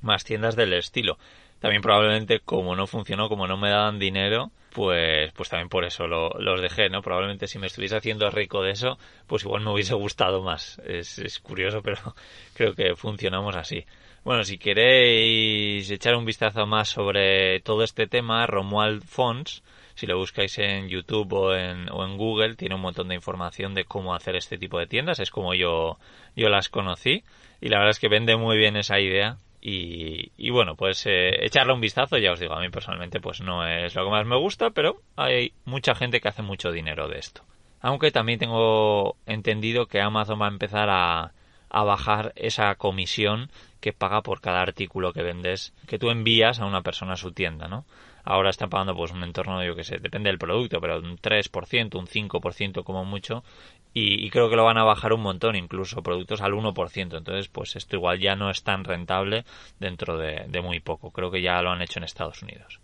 más 0.00 0.24
tiendas 0.24 0.56
del 0.56 0.72
estilo. 0.72 1.18
También 1.60 1.82
probablemente 1.82 2.40
como 2.40 2.74
no 2.74 2.88
funcionó, 2.88 3.28
como 3.28 3.46
no 3.46 3.56
me 3.56 3.70
daban 3.70 4.00
dinero, 4.00 4.50
pues, 4.72 5.30
pues 5.32 5.48
también 5.48 5.68
por 5.68 5.84
eso 5.84 6.08
lo, 6.08 6.30
los 6.30 6.60
dejé, 6.60 6.88
¿no? 6.88 7.02
Probablemente 7.02 7.46
si 7.46 7.58
me 7.58 7.68
estuviese 7.68 7.96
haciendo 7.96 8.28
rico 8.30 8.62
de 8.62 8.72
eso, 8.72 8.98
pues 9.28 9.44
igual 9.44 9.62
me 9.62 9.70
hubiese 9.70 9.94
gustado 9.94 10.42
más. 10.42 10.80
Es, 10.84 11.18
es 11.18 11.38
curioso, 11.38 11.82
pero 11.82 12.00
creo 12.54 12.74
que 12.74 12.96
funcionamos 12.96 13.54
así. 13.54 13.84
Bueno, 14.24 14.44
si 14.44 14.56
queréis 14.56 15.90
echar 15.90 16.14
un 16.14 16.24
vistazo 16.24 16.64
más 16.64 16.88
sobre 16.88 17.58
todo 17.60 17.82
este 17.82 18.06
tema, 18.06 18.46
Romuald 18.46 19.02
Fons, 19.02 19.64
si 19.94 20.06
lo 20.06 20.16
buscáis 20.16 20.58
en 20.58 20.88
YouTube 20.88 21.32
o 21.32 21.54
en, 21.54 21.90
o 21.90 22.04
en 22.04 22.16
Google, 22.16 22.54
tiene 22.54 22.76
un 22.76 22.80
montón 22.80 23.08
de 23.08 23.16
información 23.16 23.74
de 23.74 23.84
cómo 23.84 24.14
hacer 24.14 24.36
este 24.36 24.58
tipo 24.58 24.78
de 24.78 24.86
tiendas. 24.86 25.18
Es 25.18 25.32
como 25.32 25.54
yo, 25.54 25.98
yo 26.36 26.48
las 26.48 26.68
conocí. 26.68 27.24
Y 27.60 27.68
la 27.68 27.78
verdad 27.78 27.90
es 27.90 27.98
que 27.98 28.08
vende 28.08 28.36
muy 28.36 28.56
bien 28.56 28.76
esa 28.76 29.00
idea 29.00 29.38
y, 29.60 30.50
bueno, 30.50 30.74
pues 30.74 31.06
eh, 31.06 31.44
echarle 31.44 31.72
un 31.72 31.80
vistazo, 31.80 32.18
ya 32.18 32.32
os 32.32 32.40
digo, 32.40 32.54
a 32.54 32.60
mí 32.60 32.68
personalmente 32.68 33.20
pues 33.20 33.40
no 33.40 33.66
es 33.66 33.94
lo 33.94 34.04
que 34.04 34.10
más 34.10 34.26
me 34.26 34.36
gusta, 34.36 34.70
pero 34.70 35.00
hay 35.14 35.52
mucha 35.64 35.94
gente 35.94 36.20
que 36.20 36.28
hace 36.28 36.42
mucho 36.42 36.72
dinero 36.72 37.08
de 37.08 37.18
esto. 37.18 37.42
Aunque 37.80 38.10
también 38.10 38.40
tengo 38.40 39.16
entendido 39.26 39.86
que 39.86 40.00
Amazon 40.00 40.40
va 40.40 40.46
a 40.46 40.50
empezar 40.52 40.88
a, 40.90 41.32
a 41.72 41.82
bajar 41.82 42.32
esa 42.36 42.74
comisión 42.76 43.50
que 43.80 43.92
paga 43.92 44.22
por 44.22 44.40
cada 44.40 44.60
artículo 44.60 45.12
que 45.12 45.22
vendes, 45.22 45.72
que 45.88 45.98
tú 45.98 46.10
envías 46.10 46.60
a 46.60 46.66
una 46.66 46.82
persona 46.82 47.14
a 47.14 47.16
su 47.16 47.32
tienda, 47.32 47.66
¿no? 47.66 47.84
Ahora 48.24 48.50
están 48.50 48.70
pagando 48.70 48.94
pues 48.94 49.10
un 49.10 49.24
entorno, 49.24 49.64
yo 49.64 49.74
que 49.74 49.82
sé, 49.82 49.98
depende 49.98 50.28
del 50.30 50.38
producto, 50.38 50.80
pero 50.80 50.98
un 51.00 51.18
3%, 51.18 51.98
un 51.98 52.06
5% 52.06 52.84
como 52.84 53.04
mucho, 53.04 53.42
y, 53.94 54.30
creo 54.30 54.48
que 54.48 54.56
lo 54.56 54.64
van 54.64 54.78
a 54.78 54.84
bajar 54.84 55.12
un 55.12 55.20
montón, 55.20 55.54
incluso 55.54 56.02
productos 56.02 56.40
al 56.40 56.52
1%. 56.52 57.18
Entonces, 57.18 57.48
pues 57.48 57.76
esto 57.76 57.96
igual 57.96 58.20
ya 58.20 58.36
no 58.36 58.48
es 58.48 58.62
tan 58.62 58.84
rentable 58.84 59.44
dentro 59.80 60.16
de, 60.16 60.48
muy 60.62 60.80
poco. 60.80 61.10
Creo 61.10 61.30
que 61.30 61.42
ya 61.42 61.60
lo 61.60 61.70
han 61.70 61.82
hecho 61.82 61.98
en 61.98 62.04
Estados 62.04 62.42
Unidos. 62.42 62.80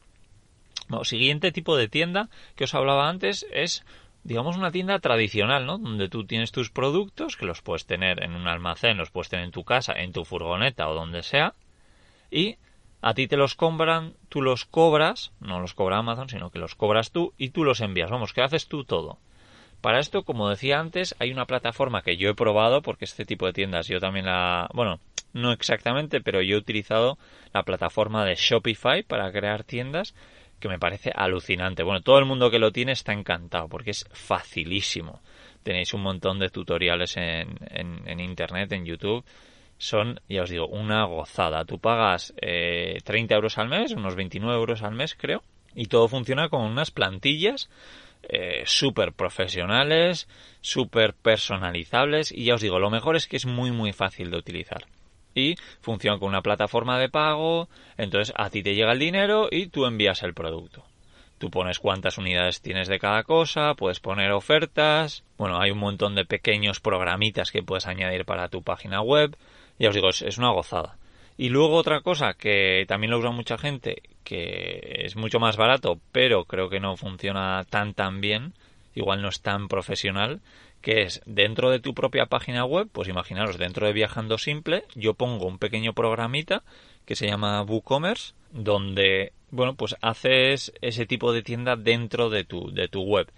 Bueno, 0.89 1.05
siguiente 1.05 1.51
tipo 1.51 1.77
de 1.77 1.89
tienda 1.89 2.29
que 2.57 2.65
os 2.65 2.75
hablaba 2.75 3.09
antes 3.09 3.47
es 3.53 3.87
digamos 4.25 4.57
una 4.57 4.71
tienda 4.71 4.99
tradicional, 4.99 5.67
¿no? 5.67 5.79
Donde 5.79 6.09
tú 6.09 6.25
tienes 6.25 6.53
tus 6.53 6.71
productos, 6.71 7.37
que 7.37 7.47
los 7.47 7.63
puedes 7.63 7.87
tener 7.87 8.23
en 8.23 8.35
un 8.35 8.47
almacén, 8.47 8.97
los 8.97 9.11
puedes 9.11 9.29
tener 9.29 9.45
en 9.45 9.53
tu 9.53 9.65
casa, 9.65 9.93
en 9.93 10.13
tu 10.13 10.25
furgoneta 10.25 10.89
o 10.89 10.95
donde 10.95 11.23
sea, 11.23 11.55
y 12.31 12.57
a 13.01 13.15
ti 13.15 13.29
te 13.29 13.37
los 13.37 13.55
compran, 13.55 14.15
tú 14.29 14.43
los 14.43 14.65
cobras, 14.65 15.33
no 15.41 15.61
los 15.61 15.75
cobra 15.75 15.99
Amazon, 15.99 16.29
sino 16.29 16.51
que 16.51 16.59
los 16.59 16.75
cobras 16.75 17.13
tú 17.13 17.33
y 17.39 17.51
tú 17.51 17.65
los 17.65 17.81
envías. 17.81 18.11
Vamos, 18.11 18.33
que 18.33 18.43
haces 18.43 18.67
tú 18.67 18.85
todo. 18.85 19.19
Para 19.81 20.01
esto, 20.01 20.25
como 20.25 20.49
decía 20.49 20.81
antes, 20.81 21.15
hay 21.21 21.31
una 21.31 21.47
plataforma 21.47 22.03
que 22.03 22.17
yo 22.17 22.31
he 22.31 22.35
probado, 22.35 22.83
porque 22.83 23.05
este 23.05 23.25
tipo 23.25 23.47
de 23.47 23.53
tiendas 23.53 23.87
yo 23.87 24.01
también 24.01 24.27
la... 24.27 24.69
Bueno, 24.75 24.99
no 25.33 25.53
exactamente, 25.53 26.21
pero 26.21 26.43
yo 26.43 26.57
he 26.57 26.59
utilizado 26.59 27.19
la 27.53 27.63
plataforma 27.63 28.25
de 28.25 28.35
Shopify 28.35 29.05
para 29.05 29.31
crear 29.31 29.63
tiendas, 29.63 30.15
que 30.61 30.69
me 30.69 30.79
parece 30.79 31.11
alucinante. 31.15 31.83
Bueno, 31.83 32.01
todo 32.03 32.19
el 32.19 32.25
mundo 32.25 32.51
que 32.51 32.59
lo 32.59 32.73
tiene 32.73 32.93
está 32.93 33.13
encantado, 33.13 33.69
porque 33.69 33.91
es 33.91 34.07
facilísimo. 34.13 35.21
Tenéis 35.63 35.95
un 35.95 36.03
montón 36.03 36.39
de 36.39 36.49
tutoriales 36.49 37.17
en, 37.17 38.21
Internet, 38.21 38.73
en 38.73 38.85
YouTube. 38.85 39.25
Son, 39.77 40.21
ya 40.29 40.43
os 40.43 40.51
digo, 40.51 40.67
una 40.67 41.05
gozada. 41.05 41.65
Tú 41.65 41.79
pagas 41.79 42.35
eh, 42.41 42.99
30 43.05 43.35
euros 43.35 43.59
al 43.59 43.69
mes, 43.69 43.93
unos 43.93 44.17
29 44.17 44.59
euros 44.59 44.83
al 44.83 44.95
mes, 44.95 45.15
creo, 45.15 45.43
y 45.75 45.87
todo 45.87 46.09
funciona 46.09 46.49
con 46.49 46.63
unas 46.63 46.91
plantillas 46.91 47.71
eh, 48.25 48.63
súper 48.67 49.13
profesionales, 49.13 50.29
súper 50.61 51.15
personalizables 51.15 52.33
y 52.33 52.45
ya 52.45 52.55
os 52.55 52.61
digo, 52.61 52.79
lo 52.79 52.91
mejor 52.91 53.17
es 53.17 53.27
que 53.27 53.37
es 53.37 53.47
muy 53.47 53.71
muy 53.71 53.93
fácil 53.93 54.31
de 54.31 54.39
utilizar. 54.39 54.87
Y 55.35 55.57
funciona 55.81 56.19
con 56.19 56.29
una 56.29 56.43
plataforma 56.43 56.99
de 56.99 57.09
pago, 57.09 57.69
entonces 57.97 58.35
a 58.37 58.51
ti 58.51 58.63
te 58.63 58.75
llega 58.75 58.93
el 58.93 58.99
dinero 58.99 59.49
y 59.51 59.69
tú 59.69 59.87
envías 59.87 60.23
el 60.23 60.35
producto. 60.35 60.85
Tú 61.39 61.51
pones 61.51 61.79
cuántas 61.79 62.19
unidades 62.19 62.61
tienes 62.61 62.89
de 62.89 62.99
cada 62.99 63.23
cosa, 63.23 63.75
puedes 63.75 64.01
poner 64.01 64.33
ofertas, 64.33 65.23
bueno, 65.37 65.61
hay 65.61 65.71
un 65.71 65.79
montón 65.79 66.17
de 66.17 66.25
pequeños 66.25 66.81
programitas 66.81 67.53
que 67.53 67.63
puedes 67.63 67.87
añadir 67.87 68.25
para 68.25 68.49
tu 68.49 68.63
página 68.63 69.01
web. 69.03 69.37
Ya 69.79 69.91
os 69.91 69.95
digo, 69.95 70.09
es 70.09 70.39
una 70.39 70.51
gozada. 70.51 70.97
Y 71.41 71.51
luego 71.51 71.77
otra 71.77 72.01
cosa 72.01 72.35
que 72.35 72.85
también 72.89 73.13
lo 73.13 73.21
usa 73.21 73.31
mucha 73.31 73.57
gente, 73.57 74.03
que 74.25 75.03
es 75.05 75.15
mucho 75.15 75.39
más 75.39 75.57
barato, 75.57 76.01
pero 76.11 76.45
creo 76.47 76.69
que 76.69 76.81
no 76.81 76.97
funciona 76.97 77.65
tan 77.71 77.95
tan 77.95 78.21
bien, 78.21 78.55
igual 78.97 79.23
no 79.23 79.29
es 79.29 79.41
tan 79.41 79.69
profesional, 79.69 80.41
que 80.81 81.03
es 81.03 81.21
dentro 81.27 81.71
de 81.71 81.81
tu 81.81 81.95
propia 81.95 82.27
página 82.27 82.65
web, 82.65 82.89
pues 82.91 83.09
imaginaros, 83.09 83.59
dentro 83.59 83.87
de 83.87 83.93
Viajando 83.93 84.39
Simple, 84.39 84.85
yo 84.95 85.15
pongo 85.15 85.47
un 85.47 85.59
pequeño 85.59 85.93
programita 85.93 86.63
que 87.05 87.17
se 87.17 87.27
llama 87.27 87.63
WooCommerce, 87.63 88.35
donde, 88.53 89.33
bueno, 89.51 89.75
pues 89.75 89.97
haces 90.01 90.73
ese 90.81 91.07
tipo 91.07 91.33
de 91.33 91.43
tienda 91.43 91.77
dentro 91.77 92.31
de 92.31 92.45
tu, 92.45 92.71
de 92.71 92.89
tu 92.89 93.03
web. 93.03 93.31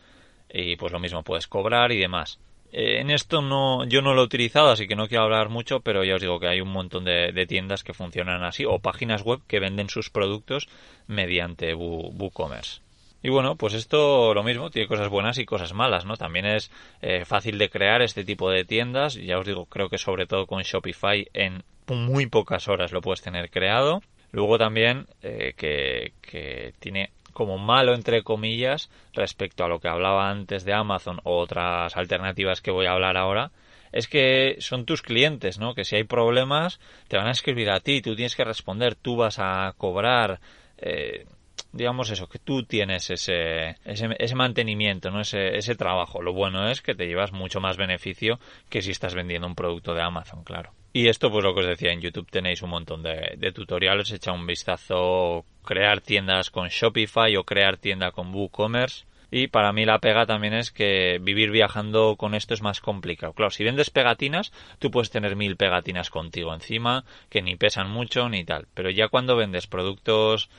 Y 0.53 0.77
pues 0.77 0.93
lo 0.93 0.99
mismo, 0.99 1.23
puedes 1.23 1.47
cobrar 1.47 1.93
y 1.93 1.99
demás. 1.99 2.39
Eh, 2.73 3.01
en 3.01 3.11
esto 3.11 3.43
no, 3.43 3.85
yo 3.85 4.03
no 4.03 4.15
lo 4.15 4.23
he 4.23 4.25
utilizado, 4.25 4.71
así 4.71 4.87
que 4.87 4.97
no 4.97 5.09
quiero 5.09 5.25
hablar 5.25 5.49
mucho, 5.49 5.81
pero 5.81 6.05
ya 6.05 6.17
os 6.17 6.21
digo 6.21 6.39
que 6.39 6.49
hay 6.49 6.61
un 6.61 6.71
montón 6.71 7.05
de, 7.05 7.47
tiendas 7.49 7.83
que 7.83 7.95
funcionan 7.95 8.45
así 8.45 8.65
o 8.65 8.79
páginas 8.79 9.23
web 9.23 9.41
que 9.49 9.61
venden 9.61 9.89
sus 9.89 10.11
productos 10.11 10.69
mediante 11.07 11.75
WooCommerce. 11.75 12.81
Y 13.23 13.29
bueno, 13.29 13.57
pues 13.57 13.75
esto 13.75 14.33
lo 14.33 14.43
mismo, 14.43 14.71
tiene 14.71 14.89
cosas 14.89 15.09
buenas 15.09 15.39
y 15.39 15.45
cosas 15.45 15.75
malas, 15.75 16.07
¿no? 16.07 16.17
También 16.17 16.47
es 16.47 16.71
eh, 17.03 17.25
fácil 17.25 17.59
de 17.59 17.69
crear 17.69 18.01
este 18.01 18.25
tipo 18.25 18.51
de 18.51 18.65
tiendas, 18.65 19.15
ya 19.15 19.39
os 19.39 19.47
digo, 19.47 19.67
creo 19.67 19.89
que 19.91 19.99
sobre 19.99 20.27
todo 20.27 20.47
con 20.47 20.63
Shopify 20.63 21.29
en 21.35 21.63
muy 21.89 22.27
pocas 22.27 22.69
horas 22.69 22.93
lo 22.93 23.01
puedes 23.01 23.21
tener 23.21 23.51
creado. 23.51 24.03
Luego 24.33 24.59
también 24.59 25.07
eh, 25.23 25.55
que, 25.57 26.13
que 26.23 26.73
tiene 26.79 27.11
como 27.33 27.59
malo 27.59 27.95
entre 27.95 28.23
comillas 28.23 28.91
respecto 29.13 29.65
a 29.65 29.69
lo 29.69 29.81
que 29.81 29.89
hablaba 29.89 30.31
antes 30.31 30.65
de 30.65 30.73
Amazon 30.73 31.21
o 31.25 31.39
otras 31.39 31.97
alternativas 31.97 32.61
que 32.61 32.71
voy 32.71 32.87
a 32.87 32.93
hablar 32.93 33.17
ahora, 33.17 33.51
es 33.93 34.09
que 34.09 34.57
son 34.61 34.85
tus 34.85 35.03
clientes, 35.03 35.59
¿no? 35.59 35.75
Que 35.75 35.85
si 35.85 35.97
hay 35.97 36.05
problemas 36.05 36.81
te 37.09 37.17
van 37.17 37.27
a 37.27 37.33
escribir 37.33 37.71
a 37.71 37.81
ti, 37.81 38.01
tú 38.03 38.15
tienes 38.15 38.37
que 38.37 38.45
responder, 38.45 38.95
tú 38.95 39.17
vas 39.17 39.39
a 39.39 39.75
cobrar. 39.77 40.41
Eh, 40.79 41.27
digamos 41.73 42.11
eso, 42.11 42.29
que 42.29 42.39
tú 42.39 42.65
tienes 42.65 43.11
ese, 43.11 43.77
ese, 43.85 44.35
mantenimiento, 44.35 45.11
¿no? 45.11 45.21
Ese, 45.21 45.57
ese 45.57 45.75
trabajo. 45.75 46.23
Lo 46.23 46.33
bueno 46.33 46.69
es 46.69 46.83
que 46.83 46.95
te 46.95 47.07
llevas 47.07 47.33
mucho 47.33 47.61
más 47.61 47.77
beneficio 47.77 48.39
que 48.69 48.83
si 48.83 48.91
estás 48.91 49.15
vendiendo 49.15 49.47
un 49.47 49.55
producto 49.55 49.95
de 49.95 50.03
Amazon, 50.03 50.45
claro. 50.45 50.73
Y 50.93 51.09
esto, 51.09 51.31
pues 51.31 51.45
lo 51.45 51.55
que 51.55 51.61
os 51.61 51.67
decía, 51.67 51.93
en 51.93 52.01
YouTube 52.01 52.31
tenéis 52.31 52.63
un 52.63 52.71
montón 52.71 53.03
de, 53.03 53.35
de 53.37 53.53
tutoriales, 53.53 54.11
echa 54.11 54.33
un 54.33 54.47
vistazo, 54.47 55.45
crear 55.65 56.01
tiendas 56.01 56.51
con 56.51 56.69
Shopify 56.69 57.37
o 57.37 57.45
crear 57.45 57.77
tienda 57.77 58.11
con 58.11 58.35
WooCommerce. 58.35 59.05
Y 59.31 59.47
para 59.47 59.73
mí 59.73 59.85
la 59.85 60.01
pega 60.01 60.27
también 60.27 60.55
es 60.55 60.73
que 60.73 61.21
vivir 61.23 61.53
viajando 61.53 62.17
con 62.17 62.35
esto 62.35 62.55
es 62.55 62.63
más 62.63 62.81
complicado. 62.81 63.33
Claro, 63.33 63.51
si 63.51 63.63
vendes 63.63 63.91
pegatinas, 63.91 64.53
tú 64.81 64.91
puedes 64.91 65.11
tener 65.11 65.37
mil 65.37 65.57
pegatinas 65.57 66.11
contigo 66.11 66.53
encima, 66.53 67.05
que 67.29 67.41
ni 67.41 67.55
pesan 67.55 67.89
mucho 67.89 68.29
ni 68.29 68.45
tal. 68.45 68.67
Pero 68.75 68.91
ya 68.91 69.07
cuando 69.07 69.37
vendes 69.37 69.69
productos 69.69 70.51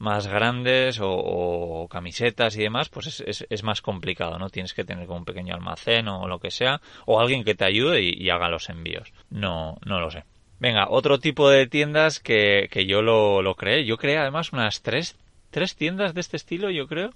más 0.00 0.26
grandes 0.26 0.98
o, 1.02 1.86
camisetas 1.90 2.56
y 2.56 2.62
demás, 2.62 2.88
pues 2.88 3.20
es, 3.20 3.46
es, 3.48 3.62
más 3.62 3.82
complicado, 3.82 4.38
¿no? 4.38 4.48
Tienes 4.48 4.72
que 4.72 4.82
tener 4.82 5.06
como 5.06 5.18
un 5.18 5.24
pequeño 5.26 5.54
almacén 5.54 6.08
o 6.08 6.26
lo 6.26 6.38
que 6.38 6.50
sea, 6.50 6.80
o 7.04 7.20
alguien 7.20 7.44
que 7.44 7.54
te 7.54 7.66
ayude 7.66 8.02
y, 8.02 8.30
haga 8.30 8.48
los 8.48 8.70
envíos. 8.70 9.12
No, 9.28 9.76
no 9.84 10.00
lo 10.00 10.10
sé. 10.10 10.24
Venga, 10.58 10.86
otro 10.88 11.18
tipo 11.20 11.50
de 11.50 11.66
tiendas 11.66 12.18
que, 12.18 12.68
que 12.70 12.86
yo 12.86 13.02
lo, 13.02 13.42
lo 13.42 13.54
creé. 13.56 13.84
Yo 13.84 13.98
creé 13.98 14.16
además 14.16 14.54
unas 14.54 14.80
tres, 14.80 15.18
tres 15.50 15.76
tiendas 15.76 16.14
de 16.14 16.22
este 16.22 16.38
estilo, 16.38 16.70
yo 16.70 16.86
creo, 16.86 17.12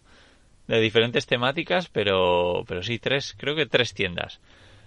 de 0.68 0.78
diferentes 0.78 1.26
temáticas, 1.26 1.88
pero, 1.88 2.64
pero 2.68 2.82
sí, 2.82 2.98
tres, 2.98 3.34
creo 3.38 3.56
que 3.56 3.64
tres 3.64 3.94
tiendas. 3.94 4.40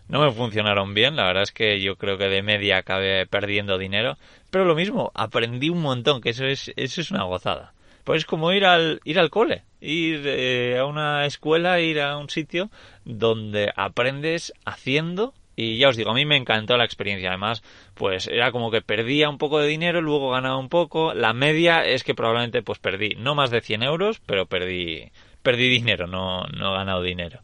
No 0.08 0.22
me 0.22 0.32
funcionaron 0.32 0.94
bien, 0.94 1.16
la 1.16 1.26
verdad 1.26 1.44
es 1.44 1.52
que 1.52 1.82
yo 1.82 1.96
creo 1.96 2.20
que 2.20 2.30
de 2.30 2.44
media 2.44 2.78
acabé 2.78 3.26
perdiendo 3.26 3.80
dinero, 3.80 4.18
pero 4.52 4.66
lo 4.66 4.76
mismo, 4.76 5.12
aprendí 5.16 5.70
un 5.70 5.82
montón, 5.82 6.22
que 6.22 6.30
eso 6.30 6.46
es, 6.46 6.72
eso 6.76 7.02
es 7.02 7.10
una 7.10 7.24
gozada. 7.24 7.74
Pues 8.08 8.20
es 8.20 8.26
como 8.26 8.54
ir 8.54 8.64
al, 8.64 9.02
ir 9.04 9.20
al 9.20 9.30
cole, 9.30 9.64
ir 9.82 10.22
eh, 10.26 10.78
a 10.78 10.86
una 10.86 11.26
escuela, 11.26 11.82
ir 11.82 12.00
a 12.00 12.16
un 12.18 12.30
sitio 12.30 12.70
donde 13.04 13.74
aprendes 13.76 14.54
haciendo 14.64 15.34
y 15.58 15.78
ya 15.78 15.90
os 15.90 15.98
digo, 15.98 16.12
a 16.12 16.14
mí 16.14 16.26
me 16.26 16.38
encantó 16.38 16.78
la 16.78 16.86
experiencia. 16.86 17.28
Además, 17.28 17.64
pues 17.96 18.28
era 18.28 18.54
como 18.54 18.72
que 18.72 18.82
perdía 18.82 19.28
un 19.28 19.38
poco 19.38 19.60
de 19.60 19.68
dinero, 19.68 20.00
luego 20.00 20.32
ganaba 20.32 20.56
un 20.56 20.70
poco. 20.70 21.14
La 21.14 21.34
media 21.34 21.84
es 21.86 22.06
que 22.06 22.16
probablemente 22.16 22.62
pues 22.62 22.80
perdí 22.80 23.16
no 23.18 23.36
más 23.36 23.52
de 23.52 23.60
100 23.60 23.84
euros, 23.84 24.22
pero 24.26 24.46
perdí, 24.46 25.12
perdí 25.44 25.68
dinero, 25.68 26.08
no, 26.08 26.44
no 26.46 26.76
he 26.76 26.78
ganado 26.78 27.02
dinero. 27.02 27.42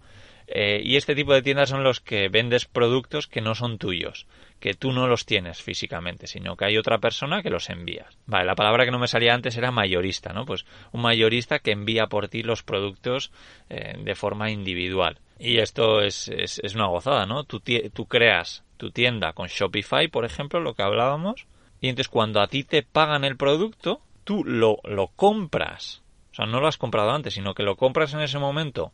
Eh, 0.56 0.84
y 0.84 0.98
este 0.98 1.16
tipo 1.16 1.34
de 1.34 1.42
tiendas 1.42 1.70
son 1.70 1.84
los 1.84 2.00
que 2.00 2.30
vendes 2.30 2.66
productos 2.66 3.26
que 3.26 3.42
no 3.42 3.56
son 3.56 3.80
tuyos, 3.80 4.28
que 4.60 4.76
tú 4.76 4.92
no 4.92 5.08
los 5.08 5.26
tienes 5.26 5.64
físicamente, 5.64 6.28
sino 6.28 6.56
que 6.56 6.66
hay 6.66 6.78
otra 6.78 7.00
persona 7.00 7.42
que 7.42 7.50
los 7.50 7.72
envía. 7.72 8.06
Vale, 8.28 8.46
la 8.46 8.54
palabra 8.54 8.86
que 8.86 8.92
no 8.92 9.00
me 9.00 9.08
salía 9.08 9.34
antes 9.34 9.58
era 9.58 9.72
mayorista, 9.72 10.32
¿no? 10.32 10.46
Pues 10.46 10.68
un 10.92 11.02
mayorista 11.02 11.58
que 11.58 11.72
envía 11.72 12.06
por 12.06 12.28
ti 12.28 12.44
los 12.44 12.62
productos 12.62 13.32
eh, 13.72 13.96
de 13.98 14.14
forma 14.14 14.52
individual. 14.52 15.18
Y 15.40 15.58
esto 15.58 16.02
es, 16.02 16.28
es, 16.28 16.60
es 16.64 16.76
una 16.76 16.86
gozada, 16.86 17.26
¿no? 17.26 17.46
Tú, 17.46 17.60
tú 17.92 18.06
creas 18.06 18.64
tu 18.78 18.92
tienda 18.92 19.34
con 19.34 19.48
Shopify, 19.48 20.08
por 20.08 20.24
ejemplo, 20.24 20.60
lo 20.60 20.76
que 20.76 20.84
hablábamos, 20.84 21.48
y 21.82 21.90
entonces 21.90 22.10
cuando 22.10 22.42
a 22.42 22.48
ti 22.48 22.64
te 22.64 22.84
pagan 22.84 23.24
el 23.24 23.38
producto, 23.38 24.02
tú 24.24 24.44
lo, 24.44 24.78
lo 24.84 25.08
compras. 25.08 26.04
O 26.32 26.36
sea, 26.36 26.46
no 26.46 26.60
lo 26.60 26.68
has 26.68 26.78
comprado 26.78 27.10
antes, 27.10 27.34
sino 27.34 27.56
que 27.56 27.64
lo 27.64 27.76
compras 27.76 28.14
en 28.14 28.22
ese 28.22 28.38
momento 28.38 28.92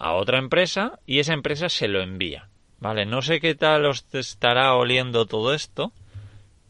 a 0.00 0.14
otra 0.14 0.38
empresa 0.38 0.98
y 1.06 1.18
esa 1.18 1.34
empresa 1.34 1.68
se 1.68 1.86
lo 1.86 2.00
envía. 2.00 2.48
Vale, 2.78 3.04
no 3.04 3.20
sé 3.20 3.38
qué 3.40 3.54
tal 3.54 3.84
os 3.84 4.06
estará 4.14 4.74
oliendo 4.74 5.26
todo 5.26 5.52
esto. 5.52 5.92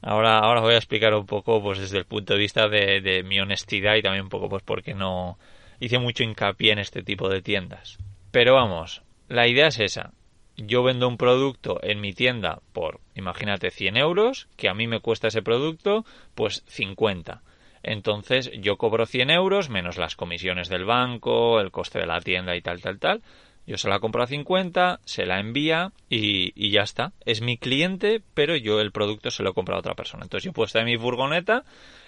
Ahora, 0.03 0.39
ahora 0.39 0.61
voy 0.61 0.75
a 0.75 0.79
explicar 0.79 1.15
un 1.15 1.27
poco, 1.27 1.63
pues 1.63 1.79
desde 1.79 1.99
el 1.99 2.05
punto 2.05 2.33
de 2.33 2.41
vista 2.41 2.69
de, 2.69 3.01
de 3.01 3.23
mi 3.23 3.39
honestidad 3.39 3.95
y 3.95 4.03
también 4.03 4.25
un 4.25 4.31
poco, 4.31 4.49
pues 4.49 4.65
porque 4.65 4.95
no 4.95 5.39
hice 5.79 5.99
mucho 5.99 6.25
hincapié 6.25 6.73
en 6.73 6.81
este 6.81 7.03
tipo 7.03 7.29
de 7.29 7.41
tiendas. 7.41 7.99
Pero 8.33 8.55
vamos, 8.55 9.03
la 9.29 9.47
idea 9.47 9.69
es 9.69 9.79
esa. 9.79 10.13
Yo 10.57 10.83
vendo 10.83 11.07
un 11.07 11.17
producto 11.17 11.79
en 11.83 12.01
mi 12.01 12.13
tienda 12.13 12.61
por, 12.73 13.01
imagínate, 13.15 13.71
100 13.71 13.97
euros, 13.97 14.49
que 14.57 14.69
a 14.69 14.75
mí 14.75 14.89
me 14.89 15.01
cuesta 15.01 15.29
ese 15.29 15.43
producto, 15.43 16.05
pues 16.35 16.65
50. 16.67 17.43
Entonces 17.83 18.51
yo 18.61 18.77
cobro 18.77 19.07
100 19.07 19.31
euros 19.31 19.71
menos 19.71 19.97
las 19.97 20.17
comisiones 20.17 20.69
del 20.69 20.85
banco, 20.85 21.61
el 21.61 21.71
coste 21.71 21.99
de 21.99 22.07
la 22.07 22.21
tienda 22.21 22.57
y 22.57 22.61
tal, 22.61 22.81
tal, 22.81 22.99
tal. 22.99 23.23
Yo 23.67 23.79
se 23.79 23.89
la 23.89 24.01
compro 24.01 24.23
a 24.23 24.27
50, 24.27 25.01
se 25.05 25.27
la 25.27 25.39
envía 25.39 25.93
y, 26.09 26.53
y, 26.57 26.71
ya 26.71 26.83
está. 26.83 27.13
Es 27.25 27.41
mi 27.41 27.57
cliente, 27.57 28.21
pero 28.35 28.57
yo 28.57 28.81
el 28.81 28.91
producto 28.91 29.31
se 29.31 29.43
lo 29.43 29.55
compro 29.55 29.77
a 29.77 29.79
otra 29.79 29.95
persona. 29.95 30.25
Entonces 30.25 30.47
yo 30.47 30.53
puedo 30.53 30.67
estar 30.67 30.83
en 30.83 30.89
mi 30.89 30.99
furgoneta 30.99 31.65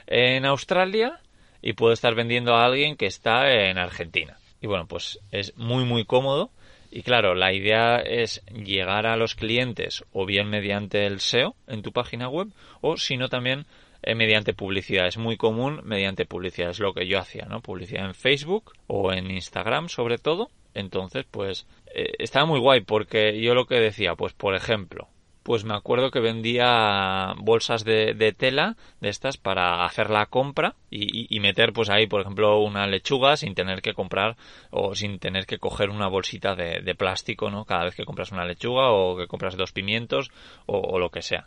en 0.06 0.44
Australia 0.44 1.20
y 1.61 1.74
puedo 1.74 1.92
estar 1.92 2.14
vendiendo 2.14 2.54
a 2.54 2.64
alguien 2.64 2.96
que 2.96 3.06
está 3.06 3.52
en 3.52 3.78
Argentina. 3.78 4.38
Y 4.61 4.66
bueno, 4.66 4.87
pues 4.87 5.20
es 5.30 5.56
muy 5.56 5.85
muy 5.85 6.04
cómodo. 6.04 6.50
Y 6.90 7.02
claro, 7.02 7.35
la 7.35 7.54
idea 7.54 7.96
es 7.96 8.44
llegar 8.48 9.06
a 9.06 9.16
los 9.16 9.35
clientes 9.35 10.04
o 10.12 10.26
bien 10.26 10.50
mediante 10.50 11.06
el 11.06 11.20
SEO 11.20 11.56
en 11.66 11.80
tu 11.80 11.90
página 11.92 12.28
web 12.28 12.48
o 12.82 12.98
si 12.98 13.16
no 13.16 13.28
también 13.28 13.64
eh, 14.02 14.14
mediante 14.14 14.54
publicidad. 14.54 15.06
Es 15.06 15.16
muy 15.16 15.36
común 15.36 15.80
mediante 15.84 16.26
publicidad. 16.26 16.70
Es 16.70 16.80
lo 16.80 16.92
que 16.92 17.06
yo 17.06 17.18
hacía, 17.18 17.46
¿no? 17.46 17.60
Publicidad 17.60 18.06
en 18.06 18.14
Facebook 18.14 18.72
o 18.86 19.12
en 19.12 19.30
Instagram 19.30 19.88
sobre 19.88 20.18
todo. 20.18 20.50
Entonces, 20.74 21.26
pues 21.30 21.66
eh, 21.94 22.12
estaba 22.18 22.46
muy 22.46 22.60
guay 22.60 22.80
porque 22.80 23.40
yo 23.40 23.54
lo 23.54 23.66
que 23.66 23.76
decía, 23.76 24.14
pues 24.14 24.32
por 24.32 24.54
ejemplo, 24.54 25.08
pues 25.42 25.64
me 25.64 25.74
acuerdo 25.74 26.10
que 26.10 26.20
vendía 26.20 27.34
bolsas 27.36 27.84
de, 27.84 28.34
tela 28.36 28.76
de 29.00 29.08
estas 29.08 29.36
para 29.36 29.84
hacer 29.84 30.10
la 30.10 30.26
compra 30.26 30.76
y, 30.90 31.38
meter 31.40 31.72
pues 31.72 31.90
ahí 31.90 32.06
por 32.06 32.20
ejemplo 32.20 32.60
una 32.60 32.86
lechuga 32.86 33.36
sin 33.36 33.54
tener 33.54 33.82
que 33.82 33.94
comprar 33.94 34.36
o 34.70 34.94
sin 34.94 35.18
tener 35.18 35.46
que 35.46 35.58
coger 35.58 35.90
una 35.90 36.06
bolsita 36.06 36.54
de, 36.54 36.94
plástico 36.94 37.50
no 37.50 37.64
cada 37.64 37.84
vez 37.84 37.96
que 37.96 38.04
compras 38.04 38.30
una 38.30 38.44
lechuga 38.44 38.90
o 38.90 39.16
que 39.16 39.26
compras 39.26 39.56
dos 39.56 39.72
pimientos 39.72 40.30
o 40.66 40.98
lo 41.00 41.10
que 41.10 41.22
sea 41.22 41.46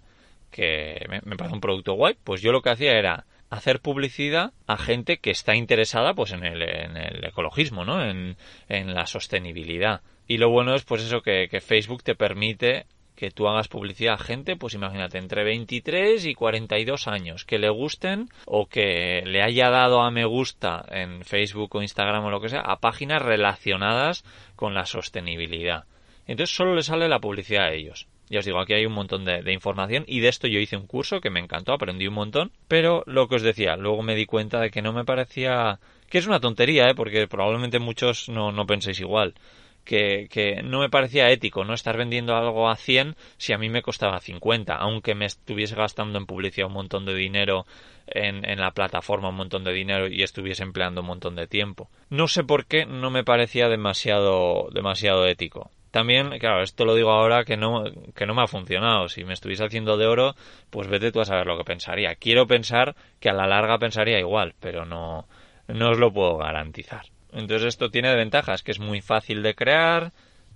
que 0.52 1.06
me, 1.10 1.36
parece 1.36 1.56
un 1.56 1.62
producto 1.62 1.94
guay, 1.94 2.16
pues 2.24 2.42
yo 2.42 2.52
lo 2.52 2.62
que 2.62 2.70
hacía 2.70 2.98
era 2.98 3.26
hacer 3.50 3.80
publicidad 3.80 4.54
a 4.68 4.78
gente 4.78 5.18
que 5.18 5.32
está 5.32 5.56
interesada 5.56 6.14
pues 6.14 6.32
en 6.32 6.44
el, 6.44 6.62
en 6.62 6.98
el 6.98 7.24
ecologismo, 7.24 7.86
¿no? 7.86 8.04
En, 8.04 8.36
la 8.68 9.06
sostenibilidad. 9.06 10.02
Y 10.28 10.38
lo 10.38 10.50
bueno 10.50 10.76
es 10.76 10.84
pues 10.84 11.04
eso 11.04 11.22
que, 11.22 11.48
que, 11.50 11.62
Facebook 11.62 12.04
te 12.04 12.16
permite 12.16 12.86
que 13.16 13.32
tú 13.32 13.48
hagas 13.48 13.68
publicidad 13.68 14.16
a 14.16 14.24
gente, 14.24 14.56
pues 14.56 14.74
imagínate, 14.74 15.18
entre 15.18 15.44
23 15.44 16.26
y 16.26 16.36
42 16.36 17.08
años, 17.08 17.46
que 17.46 17.60
le 17.60 17.70
gusten 17.70 18.30
o 18.46 18.68
que 18.68 19.24
le 19.26 19.42
haya 19.42 19.70
dado 19.70 20.02
a 20.02 20.12
me 20.12 20.26
gusta 20.26 20.86
en 20.90 21.24
Facebook 21.24 21.76
o 21.76 21.82
Instagram 21.82 22.26
o 22.26 22.30
lo 22.30 22.42
que 22.42 22.50
sea, 22.50 22.62
a 22.62 22.80
páginas 22.80 23.22
relacionadas 23.22 24.24
con 24.56 24.74
la 24.74 24.86
sostenibilidad. 24.86 25.86
Entonces 26.28 26.56
solo 26.56 26.76
le 26.76 26.84
sale 26.84 27.08
la 27.08 27.20
publicidad 27.20 27.66
a 27.66 27.74
ellos. 27.74 28.08
Ya 28.30 28.40
os 28.40 28.46
digo, 28.46 28.60
aquí 28.60 28.74
hay 28.74 28.86
un 28.86 28.94
montón 28.94 29.24
de, 29.26 29.54
información 29.54 30.04
y 30.08 30.20
de 30.20 30.30
esto 30.30 30.48
yo 30.48 30.60
hice 30.60 30.78
un 30.78 30.88
curso 30.88 31.22
que 31.22 31.30
me 31.30 31.40
encantó, 31.40 31.74
aprendí 31.74 32.08
un 32.08 32.16
montón, 32.16 32.52
pero 32.68 33.04
lo 33.06 33.28
que 33.28 33.36
os 33.36 33.44
decía, 33.44 33.76
luego 33.76 34.02
me 34.02 34.16
di 34.16 34.26
cuenta 34.26 34.60
de 34.60 34.72
que 34.72 34.82
no 34.82 34.94
me 34.94 35.06
parecía... 35.06 35.80
que 36.10 36.18
es 36.18 36.28
una 36.28 36.40
tontería, 36.40 36.90
¿eh? 36.90 36.96
porque 36.96 37.28
probablemente 37.28 37.80
muchos 37.80 38.30
no, 38.30 38.52
no 38.52 38.66
penséis 38.66 39.00
igual. 39.00 39.36
Que, 39.84 40.28
que, 40.32 40.64
no 40.64 40.80
me 40.80 40.90
parecía 40.90 41.30
ético 41.30 41.64
no 41.64 41.76
estar 41.76 41.96
vendiendo 41.96 42.36
algo 42.36 42.70
a 42.70 42.76
100 42.76 43.16
si 43.38 43.54
a 43.54 43.60
mí 43.60 43.70
me 43.70 43.84
costaba 43.84 44.20
50, 44.20 44.74
aunque 44.74 45.14
me 45.14 45.26
estuviese 45.26 45.76
gastando 45.76 46.18
en 46.18 46.26
publicidad 46.26 46.70
un 46.70 46.74
montón 46.74 47.06
de 47.06 47.14
dinero 47.14 47.68
en, 48.08 48.50
en, 48.50 48.60
la 48.60 48.72
plataforma, 48.72 49.30
un 49.30 49.36
montón 49.36 49.64
de 49.64 49.74
dinero 49.74 50.08
y 50.08 50.24
estuviese 50.24 50.64
empleando 50.64 51.02
un 51.02 51.08
montón 51.08 51.36
de 51.36 51.46
tiempo. 51.46 51.88
No 52.10 52.28
sé 52.28 52.44
por 52.44 52.66
qué 52.66 52.88
no 52.88 53.12
me 53.12 53.24
parecía 53.24 53.70
demasiado, 53.70 54.70
demasiado 54.74 55.28
ético. 55.28 55.70
También, 55.96 56.28
claro, 56.40 56.62
esto 56.62 56.84
lo 56.84 56.94
digo 56.94 57.10
ahora 57.10 57.46
que 57.46 57.56
no, 57.56 57.86
que 58.14 58.26
no 58.26 58.34
me 58.34 58.42
ha 58.42 58.48
funcionado. 58.48 59.08
Si 59.08 59.24
me 59.24 59.32
estuviese 59.32 59.64
haciendo 59.64 59.96
de 59.96 60.06
oro, 60.06 60.36
pues 60.70 60.90
vete 60.90 61.14
tú 61.14 61.22
a 61.22 61.26
saber 61.26 61.48
lo 61.48 61.58
que 61.58 61.64
pensaría. 61.64 62.16
Quiero 62.16 62.48
pensar 62.48 62.98
que 63.22 63.30
a 63.30 63.34
la 63.34 63.48
larga 63.48 63.78
pensaría 63.78 64.20
igual, 64.20 64.56
pero 64.60 64.84
no, 64.84 65.26
no 65.70 65.92
os 65.92 65.98
lo 65.98 66.12
puedo 66.12 66.36
garantizar. 66.36 67.04
Entonces 67.32 67.70
esto 67.70 67.92
tiene 67.92 68.14
ventajas, 68.14 68.62
que 68.62 68.72
es 68.72 68.80
muy 68.82 69.00
fácil 69.00 69.42
de 69.42 69.56
crear, 69.56 70.12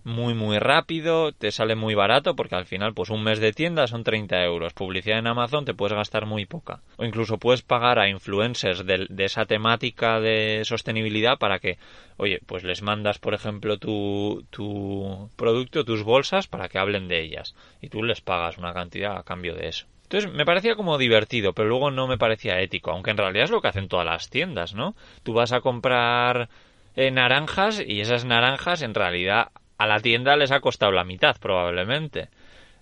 muy 0.10 0.34
muy 0.34 0.60
rápido, 0.60 1.32
te 1.32 1.52
sale 1.52 1.76
muy 1.76 1.96
barato 1.96 2.36
porque 2.36 2.56
al 2.56 2.66
final 2.66 2.94
pues 2.94 3.10
un 3.10 3.24
mes 3.24 3.40
de 3.40 3.54
tienda 3.54 3.88
son 3.88 4.04
30 4.04 4.44
euros, 4.44 4.74
publicidad 4.74 5.20
en 5.20 5.28
Amazon 5.28 5.66
te 5.66 5.74
puedes 5.74 5.96
gastar 5.96 6.26
muy 6.26 6.46
poca 6.46 6.82
o 6.98 7.06
incluso 7.06 7.38
puedes 7.38 7.62
pagar 7.62 8.00
a 8.00 8.10
influencers 8.10 8.86
de, 8.86 9.08
esa 9.20 9.46
temática 9.46 10.20
de 10.20 10.64
sostenibilidad 10.66 11.38
para 11.38 11.60
que, 11.60 11.78
oye, 12.18 12.40
pues 12.46 12.64
les 12.64 12.82
mandas 12.82 13.20
por 13.20 13.34
ejemplo 13.34 13.78
tu, 13.78 14.46
tu 14.50 15.30
producto, 15.38 15.86
tus 15.86 16.04
bolsas 16.04 16.48
para 16.48 16.68
que 16.68 16.80
hablen 16.80 17.08
de 17.08 17.22
ellas 17.22 17.56
y 17.82 17.90
tú 17.90 18.04
les 18.04 18.20
pagas 18.20 18.58
una 18.58 18.74
cantidad 18.74 19.18
a 19.18 19.24
cambio 19.24 19.56
de 19.56 19.70
eso. 19.70 19.86
Entonces 20.04 20.34
me 20.34 20.44
parecía 20.44 20.76
como 20.76 20.98
divertido, 20.98 21.54
pero 21.54 21.70
luego 21.70 21.92
no 21.92 22.08
me 22.08 22.18
parecía 22.18 22.60
ético, 22.62 22.90
aunque 22.90 23.12
en 23.12 23.18
realidad 23.18 23.44
es 23.46 23.52
lo 23.52 23.62
que 23.62 23.68
hacen 23.68 23.88
todas 23.88 24.08
las 24.08 24.32
tiendas, 24.32 24.74
¿no? 24.74 24.96
Tú 25.22 25.34
vas 25.34 25.52
a 25.52 25.62
comprar 25.62 26.50
eh, 26.96 27.12
naranjas 27.12 27.80
y 27.86 28.02
esas 28.02 28.26
naranjas 28.26 28.82
en 28.82 28.96
realidad 28.96 29.52
a 29.80 29.88
la 29.88 30.00
tienda 30.00 30.36
les 30.36 30.52
ha 30.52 30.60
costado 30.60 30.92
la 30.92 31.04
mitad 31.04 31.38
probablemente. 31.40 32.28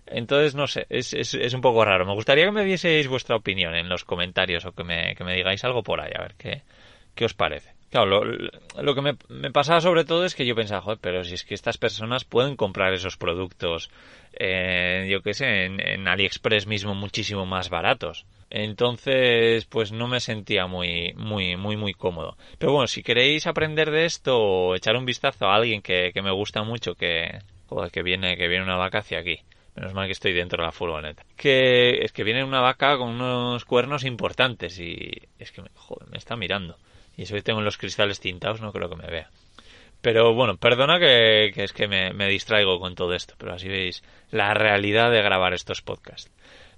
Entonces, 0.08 0.56
no 0.56 0.68
sé, 0.68 0.88
es, 0.90 1.14
es, 1.14 1.34
es, 1.36 1.54
un 1.54 1.62
poco 1.62 1.86
raro. 1.86 2.06
Me 2.06 2.14
gustaría 2.14 2.46
que 2.46 2.52
me 2.52 2.64
dieseis 2.64 3.08
vuestra 3.08 3.36
opinión 3.36 3.76
en 3.76 3.88
los 3.88 4.04
comentarios 4.04 4.66
o 4.66 4.72
que 4.72 4.84
me, 4.84 5.16
que 5.16 5.24
me 5.24 5.36
digáis 5.36 5.64
algo 5.64 5.84
por 5.84 6.02
ahí, 6.02 6.12
a 6.16 6.22
ver 6.22 6.36
qué, 6.38 6.64
qué 7.14 7.26
os 7.26 7.34
parece. 7.34 7.74
Claro, 7.92 8.24
lo, 8.26 8.96
que 8.96 9.02
me, 9.02 9.16
me, 9.30 9.52
pasaba 9.52 9.80
sobre 9.80 10.06
todo 10.06 10.26
es 10.26 10.34
que 10.34 10.46
yo 10.46 10.56
pensaba, 10.56 10.82
joder, 10.82 11.00
pero 11.02 11.24
si 11.24 11.36
es 11.36 11.44
que 11.46 11.54
estas 11.54 11.78
personas 11.78 12.26
pueden 12.26 12.56
comprar 12.56 12.94
esos 12.94 13.16
productos, 13.16 13.90
eh, 14.34 15.08
yo 15.10 15.22
qué 15.22 15.34
sé, 15.34 15.66
en, 15.66 15.80
en 15.80 16.08
AliExpress 16.08 16.68
mismo 16.68 16.96
muchísimo 16.96 17.46
más 17.46 17.70
baratos. 17.70 18.26
Entonces, 18.50 19.66
pues 19.66 19.92
no 19.92 20.08
me 20.08 20.20
sentía 20.20 20.68
muy, 20.68 21.14
muy, 21.16 21.58
muy, 21.58 21.76
muy 21.76 21.94
cómodo. 21.94 22.38
Pero 22.58 22.72
bueno, 22.72 22.88
si 22.88 23.04
queréis 23.04 23.46
aprender 23.46 23.92
de 23.92 24.06
esto 24.06 24.40
o 24.40 24.76
echar 24.76 24.96
un 24.96 25.06
vistazo 25.06 25.48
a 25.48 25.56
alguien 25.56 25.82
que, 25.82 26.12
que 26.14 26.22
me 26.22 26.32
gusta 26.32 26.64
mucho, 26.64 26.96
que, 26.96 27.40
joder, 27.68 27.92
que 27.92 28.04
viene, 28.04 28.38
que 28.38 28.48
viene 28.48 28.64
una 28.64 28.78
vaca 28.78 29.00
hacia 29.00 29.20
aquí. 29.20 29.40
Menos 29.76 29.94
mal 29.94 30.08
que 30.08 30.14
estoy 30.14 30.34
dentro 30.34 30.62
de 30.62 30.66
la 30.66 30.72
furgoneta. 30.72 31.24
Que 31.36 32.00
es 32.04 32.12
que 32.12 32.24
viene 32.24 32.44
una 32.44 32.62
vaca 32.62 32.98
con 32.98 33.10
unos 33.10 33.64
cuernos 33.66 34.06
importantes 34.06 34.80
y 34.80 35.12
es 35.38 35.52
que, 35.52 35.62
joder, 35.76 36.10
me 36.10 36.18
está 36.18 36.36
mirando. 36.36 36.78
Y 37.16 37.24
eso 37.24 37.36
que 37.36 37.42
tengo 37.42 37.62
los 37.62 37.78
cristales 37.78 38.20
tintados, 38.20 38.62
no 38.62 38.72
creo 38.72 38.90
que 38.90 38.96
me 38.96 39.08
vea. 39.08 39.30
Pero 40.02 40.34
bueno, 40.34 40.58
perdona 40.58 41.00
que, 41.00 41.52
que 41.54 41.64
es 41.64 41.74
que 41.74 41.88
me, 41.88 42.14
me 42.14 42.28
distraigo 42.28 42.80
con 42.80 42.96
todo 42.96 43.14
esto, 43.14 43.34
pero 43.38 43.54
así 43.54 43.68
veis 43.68 44.04
la 44.32 44.54
realidad 44.54 45.12
de 45.12 45.22
grabar 45.22 45.54
estos 45.54 45.82
podcasts. 45.82 46.32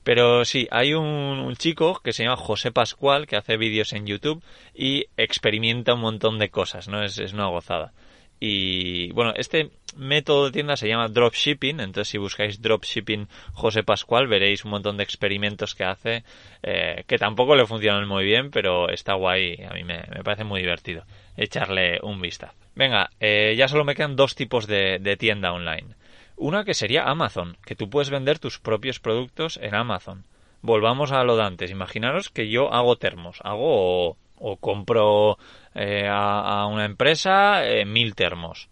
Pero 0.03 0.45
sí, 0.45 0.67
hay 0.71 0.93
un, 0.93 1.55
chico 1.57 1.99
que 2.03 2.13
se 2.13 2.23
llama 2.23 2.37
José 2.37 2.71
Pascual 2.71 3.27
que 3.27 3.35
hace 3.35 3.57
vídeos 3.57 3.93
en 3.93 4.05
YouTube 4.05 4.43
y 4.73 5.05
experimenta 5.17 5.93
un 5.93 6.01
montón 6.01 6.39
de 6.39 6.49
cosas, 6.49 6.87
¿no? 6.87 7.03
Es, 7.03 7.19
es 7.19 7.33
una 7.33 7.47
gozada. 7.47 7.91
Y 8.39 9.11
bueno, 9.11 9.33
este 9.35 9.71
método 9.97 10.45
de 10.45 10.51
tienda 10.51 10.77
se 10.77 10.87
llama 10.87 11.09
dropshipping, 11.09 11.81
entonces 11.81 12.07
si 12.07 12.17
buscáis 12.17 12.61
dropshipping 12.61 13.27
José 13.53 13.83
Pascual 13.83 14.27
veréis 14.27 14.63
un 14.63 14.71
montón 14.71 14.95
de 14.95 15.03
experimentos 15.03 15.75
que 15.75 15.83
hace, 15.83 16.23
eh, 16.63 17.03
que 17.05 17.17
tampoco 17.17 17.55
le 17.55 17.65
funcionan 17.65 18.07
muy 18.07 18.23
bien, 18.23 18.49
pero 18.49 18.89
está 18.89 19.15
guay, 19.15 19.61
a 19.69 19.73
mí 19.73 19.83
me, 19.83 20.03
parece 20.23 20.45
muy 20.45 20.61
divertido 20.61 21.03
echarle 21.35 21.99
un 22.01 22.21
vistazo. 22.21 22.55
Venga, 22.75 23.09
eh, 23.19 23.55
ya 23.57 23.67
solo 23.67 23.83
me 23.83 23.95
quedan 23.95 24.15
dos 24.15 24.35
tipos 24.35 24.67
de, 24.67 24.99
de 24.99 25.17
tienda 25.17 25.51
online. 25.51 25.95
Una 26.41 26.63
que 26.63 26.73
sería 26.73 27.03
Amazon, 27.03 27.57
que 27.65 27.75
tú 27.75 27.89
puedes 27.89 28.09
vender 28.09 28.39
tus 28.39 28.59
propios 28.59 29.01
productos 29.01 29.59
en 29.61 29.75
Amazon. 29.75 30.23
Volvamos 30.61 31.11
a 31.11 31.25
lo 31.25 31.35
de 31.35 31.43
antes. 31.43 31.69
Imaginaros 31.69 32.29
que 32.29 32.49
yo 32.49 32.73
hago 32.73 32.95
termos, 32.95 33.39
hago 33.43 34.15
o, 34.37 34.57
compro 34.57 35.37
eh, 35.75 36.07
a, 36.09 36.65
una 36.67 36.85
empresa 36.85 37.67
eh, 37.67 37.83
mil 37.83 38.15
termos 38.15 38.69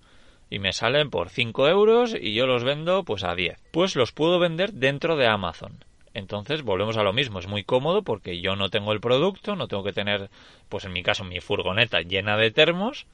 y 0.49 0.59
me 0.59 0.71
salen 0.71 1.09
por 1.09 1.27
5 1.27 1.67
euros 1.67 2.15
y 2.17 2.33
yo 2.33 2.47
los 2.47 2.63
vendo 2.63 3.03
pues 3.03 3.25
a 3.25 3.35
10. 3.35 3.59
Pues 3.73 3.97
los 3.97 4.13
puedo 4.13 4.39
vender 4.39 4.71
dentro 4.71 5.17
de 5.17 5.27
Amazon. 5.27 5.83
Entonces 6.13 6.63
volvemos 6.63 6.95
a 6.95 7.03
lo 7.03 7.11
mismo, 7.11 7.39
es 7.39 7.47
muy 7.47 7.65
cómodo 7.65 8.01
porque 8.01 8.39
yo 8.39 8.55
no 8.55 8.69
tengo 8.69 8.93
el 8.93 9.01
producto, 9.01 9.57
no 9.57 9.67
tengo 9.67 9.83
que 9.83 9.91
tener, 9.91 10.29
pues 10.69 10.85
en 10.85 10.93
mi 10.93 11.03
caso, 11.03 11.25
mi 11.25 11.41
furgoneta 11.41 11.99
llena 11.99 12.37
de 12.37 12.49
termos, 12.49 13.07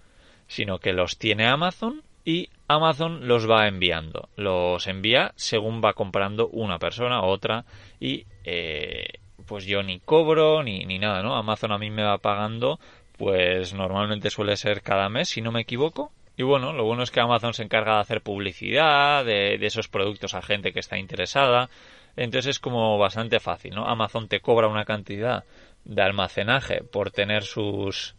sino 0.45 0.77
que 0.77 0.93
los 0.93 1.17
tiene 1.17 1.47
Amazon 1.47 2.03
y 2.25 2.49
Amazon 2.67 3.27
los 3.27 3.49
va 3.49 3.67
enviando. 3.67 4.29
Los 4.35 4.87
envía 4.87 5.33
según 5.35 5.81
va 5.83 5.93
comprando 5.93 6.47
una 6.47 6.79
persona, 6.79 7.23
otra 7.23 7.65
y 7.99 8.25
eh, 8.43 9.19
pues 9.45 9.65
yo 9.65 9.83
ni 9.83 9.99
cobro 9.99 10.63
ni, 10.63 10.85
ni 10.85 10.99
nada, 10.99 11.21
¿no? 11.21 11.35
Amazon 11.35 11.71
a 11.71 11.77
mí 11.77 11.89
me 11.89 12.03
va 12.03 12.17
pagando 12.17 12.79
pues 13.17 13.73
normalmente 13.73 14.29
suele 14.29 14.57
ser 14.57 14.81
cada 14.81 15.09
mes 15.09 15.29
si 15.29 15.41
no 15.41 15.51
me 15.51 15.61
equivoco. 15.61 16.11
Y 16.35 16.41
bueno, 16.41 16.73
lo 16.73 16.83
bueno 16.83 17.03
es 17.03 17.11
que 17.11 17.19
Amazon 17.19 17.53
se 17.53 17.63
encarga 17.63 17.95
de 17.95 18.01
hacer 18.01 18.21
publicidad 18.21 19.23
de, 19.23 19.57
de 19.59 19.65
esos 19.67 19.87
productos 19.87 20.33
a 20.33 20.41
gente 20.41 20.73
que 20.73 20.79
está 20.79 20.97
interesada. 20.97 21.69
Entonces 22.15 22.51
es 22.51 22.59
como 22.59 22.97
bastante 22.97 23.39
fácil, 23.39 23.75
¿no? 23.75 23.85
Amazon 23.87 24.27
te 24.27 24.39
cobra 24.39 24.67
una 24.67 24.85
cantidad 24.85 25.43
de 25.85 26.01
almacenaje 26.01 26.83
por 26.83 27.11
tener 27.11 27.43
sus 27.43 28.15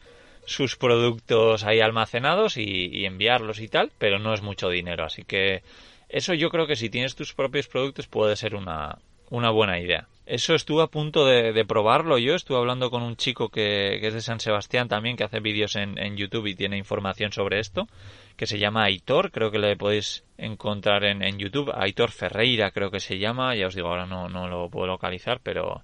sus 0.46 0.76
productos 0.76 1.64
ahí 1.64 1.80
almacenados 1.80 2.57
y, 2.57 3.04
enviarlos 3.04 3.61
y 3.61 3.68
tal, 3.68 3.90
pero 3.98 4.18
no 4.18 4.35
es 4.35 4.42
mucho 4.42 4.68
dinero. 4.68 5.04
Así 5.04 5.24
que 5.24 5.62
eso 6.09 6.35
yo 6.35 6.50
creo 6.50 6.66
que 6.66 6.76
si 6.76 6.90
tienes 6.90 7.14
tus 7.14 7.35
propios 7.35 7.68
productos 7.68 8.07
puede 8.07 8.37
ser 8.37 8.54
una, 8.54 8.98
una 9.30 9.50
buena 9.50 9.80
idea. 9.80 10.09
Eso 10.26 10.54
estuve 10.54 10.83
a 10.83 10.87
punto 10.87 11.26
de, 11.26 11.64
probarlo 11.66 12.16
yo. 12.16 12.35
Estuve 12.35 12.57
hablando 12.57 12.90
con 12.90 13.02
un 13.02 13.16
chico 13.16 13.50
que, 13.50 13.96
es 13.96 14.14
de 14.14 14.22
San 14.22 14.40
Sebastián 14.40 14.88
también, 14.88 15.16
que 15.16 15.24
hace 15.24 15.40
vídeos 15.40 15.76
en, 15.76 16.16
YouTube 16.16 16.46
y 16.46 16.54
tiene 16.54 16.78
información 16.78 17.30
sobre 17.30 17.61
esto, 17.61 17.88
que 18.37 18.46
se 18.46 18.59
llama 18.59 18.85
Aitor. 18.85 19.30
Creo 19.30 19.50
que 19.50 19.59
le 19.59 19.76
podéis 19.76 20.24
encontrar 20.38 21.04
en, 21.04 21.38
YouTube. 21.38 21.72
Aitor 21.74 22.11
Ferreira 22.11 22.70
creo 22.70 22.90
que 22.90 23.00
se 23.00 23.18
llama. 23.18 23.54
Ya 23.54 23.66
os 23.66 23.74
digo, 23.74 23.88
ahora 23.88 24.07
no, 24.07 24.30
no 24.30 24.48
lo 24.48 24.70
puedo 24.70 24.87
localizar, 24.87 25.40
pero 25.42 25.83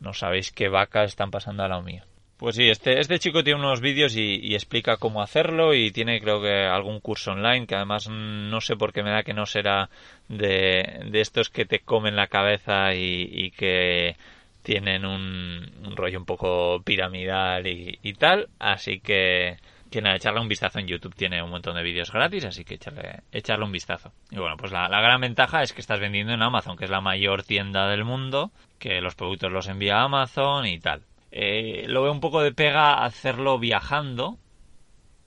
no 0.00 0.12
sabéis 0.12 0.50
qué 0.50 0.68
vaca 0.68 1.04
están 1.04 1.30
pasando 1.30 1.62
a 1.62 1.68
la 1.68 1.80
mía. 1.80 2.04
Pues 2.42 2.56
sí, 2.56 2.68
este, 2.68 2.98
este 2.98 3.20
chico 3.20 3.44
tiene 3.44 3.60
unos 3.60 3.80
vídeos 3.80 4.16
y, 4.16 4.52
explica 4.52 4.96
cómo 4.96 5.22
hacerlo 5.22 5.74
y 5.74 5.92
tiene 5.92 6.20
creo 6.20 6.42
que 6.42 6.64
algún 6.64 6.98
curso 6.98 7.30
online 7.30 7.68
que 7.68 7.76
además 7.76 8.08
no 8.08 8.60
sé 8.60 8.74
por 8.74 8.92
qué 8.92 9.04
me 9.04 9.12
da 9.12 9.22
que 9.22 9.32
no 9.32 9.46
será 9.46 9.90
de, 10.26 11.04
de 11.08 11.20
estos 11.20 11.50
que 11.50 11.66
te 11.66 11.78
comen 11.78 12.16
la 12.16 12.26
cabeza 12.26 12.96
y, 12.96 13.52
que 13.52 14.16
tienen 14.64 15.06
un, 15.06 15.94
rollo 15.94 16.18
un 16.18 16.24
poco 16.24 16.82
piramidal 16.82 17.68
y, 17.68 18.12
tal, 18.14 18.48
así 18.58 18.98
que 18.98 19.58
que 19.92 20.02
nada, 20.02 20.16
echarle 20.16 20.40
un 20.40 20.48
vistazo 20.48 20.80
en 20.80 20.88
YouTube 20.88 21.14
tiene 21.14 21.44
un 21.44 21.50
montón 21.50 21.76
de 21.76 21.84
vídeos 21.84 22.10
gratis, 22.10 22.44
así 22.44 22.64
que 22.64 22.74
echarle, 22.74 23.20
echarle 23.30 23.64
un 23.64 23.72
vistazo. 23.72 24.10
Y 24.32 24.38
bueno, 24.38 24.56
pues 24.56 24.72
la, 24.72 24.88
la, 24.88 25.00
gran 25.00 25.20
ventaja 25.20 25.62
es 25.62 25.72
que 25.72 25.80
estás 25.80 26.00
vendiendo 26.00 26.32
en 26.32 26.42
Amazon, 26.42 26.76
que 26.76 26.86
es 26.86 26.90
la 26.90 27.02
mayor 27.02 27.44
tienda 27.44 27.86
del 27.88 28.04
mundo, 28.04 28.50
que 28.80 29.00
los 29.00 29.14
productos 29.14 29.52
los 29.52 29.68
envía 29.68 30.02
Amazon 30.02 30.66
y 30.66 30.80
tal. 30.80 31.02
Eh, 31.32 31.86
lo 31.88 32.02
veo 32.02 32.12
un 32.12 32.20
poco 32.20 32.42
de 32.42 32.52
pega 32.52 33.02
hacerlo 33.04 33.58
viajando. 33.58 34.38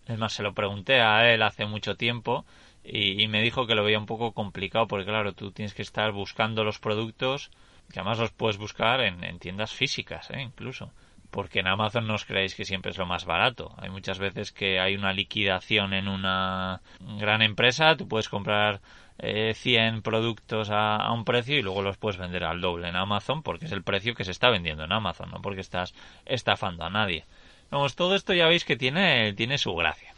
Es 0.08 0.20
más, 0.20 0.34
se 0.34 0.44
lo 0.44 0.54
pregunté 0.54 1.02
a 1.02 1.34
él 1.34 1.42
hace 1.42 1.66
mucho 1.66 1.98
tiempo 1.98 2.46
y, 2.84 3.28
me 3.28 3.42
dijo 3.42 3.66
que 3.66 3.74
lo 3.74 3.84
veía 3.84 3.98
un 3.98 4.06
poco 4.06 4.32
complicado 4.34 4.88
porque, 4.88 5.08
claro, 5.08 5.34
tú 5.34 5.52
tienes 5.52 5.74
que 5.74 5.82
estar 5.82 6.12
buscando 6.12 6.64
los 6.64 6.78
productos 6.80 7.50
que 7.92 8.00
además 8.00 8.20
los 8.20 8.32
puedes 8.32 8.58
buscar 8.58 9.02
en, 9.02 9.40
tiendas 9.40 9.74
físicas, 9.74 10.30
¿eh? 10.30 10.42
incluso. 10.42 10.92
Porque 11.32 11.60
en 11.60 11.68
Amazon 11.68 12.08
no 12.08 12.16
os 12.16 12.26
creéis 12.26 12.56
que 12.56 12.66
siempre 12.66 12.92
es 12.92 12.98
lo 12.98 13.06
más 13.08 13.26
barato. 13.26 13.74
Hay 13.78 13.90
muchas 13.90 14.20
veces 14.20 14.52
que 14.52 14.80
hay 14.80 14.96
una 14.96 15.12
liquidación 15.12 15.94
en 15.94 16.08
una 16.08 16.82
gran 17.20 17.42
empresa, 17.42 17.98
tú 17.98 18.08
puedes 18.08 18.30
comprar 18.30 18.80
eh, 19.20 19.54
100 19.56 20.02
productos 20.02 20.70
a, 20.72 21.12
un 21.12 21.26
precio 21.26 21.58
y 21.58 21.62
luego 21.62 21.82
los 21.82 21.98
puedes 21.98 22.20
vender 22.20 22.44
al 22.44 22.62
doble 22.62 22.90
en 22.90 22.96
Amazon 22.96 23.44
porque 23.44 23.66
es 23.66 23.72
el 23.72 23.84
precio 23.84 24.16
que 24.16 24.26
se 24.26 24.32
está 24.32 24.50
vendiendo 24.50 24.84
en 24.84 24.92
Amazon, 24.92 25.32
no 25.32 25.42
porque 25.42 25.62
estás 25.62 25.94
estafando 26.26 26.84
a 26.84 26.90
nadie. 26.90 27.26
Vamos, 27.72 27.96
todo 27.96 28.16
esto 28.16 28.34
ya 28.34 28.48
veis 28.48 28.66
que 28.66 28.76
tiene, 28.76 29.34
tiene 29.34 29.58
su 29.58 29.74
gracia. 29.76 30.14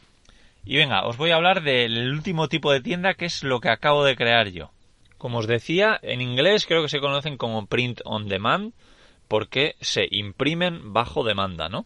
Y 0.66 0.76
venga, 0.76 1.06
os 1.06 1.18
voy 1.18 1.32
a 1.32 1.36
hablar 1.36 1.64
del 1.64 2.12
último 2.12 2.50
tipo 2.50 2.72
de 2.72 2.82
tienda 2.82 3.14
que 3.14 3.26
es 3.26 3.44
lo 3.44 3.62
que 3.62 3.70
acabo 3.70 4.04
de 4.04 4.16
crear 4.16 4.50
yo. 4.50 4.72
Como 5.18 5.40
os 5.40 5.48
decía, 5.48 6.00
en 6.02 6.22
inglés 6.22 6.66
creo 6.66 6.84
que 6.84 6.90
se 6.90 7.00
conocen 7.00 7.38
como 7.38 7.66
print 7.66 8.02
on 8.04 8.28
demand 8.28 8.74
porque 9.28 9.76
se 9.82 10.08
imprimen 10.12 10.94
bajo 10.94 11.24
demanda, 11.24 11.70
¿no? 11.70 11.86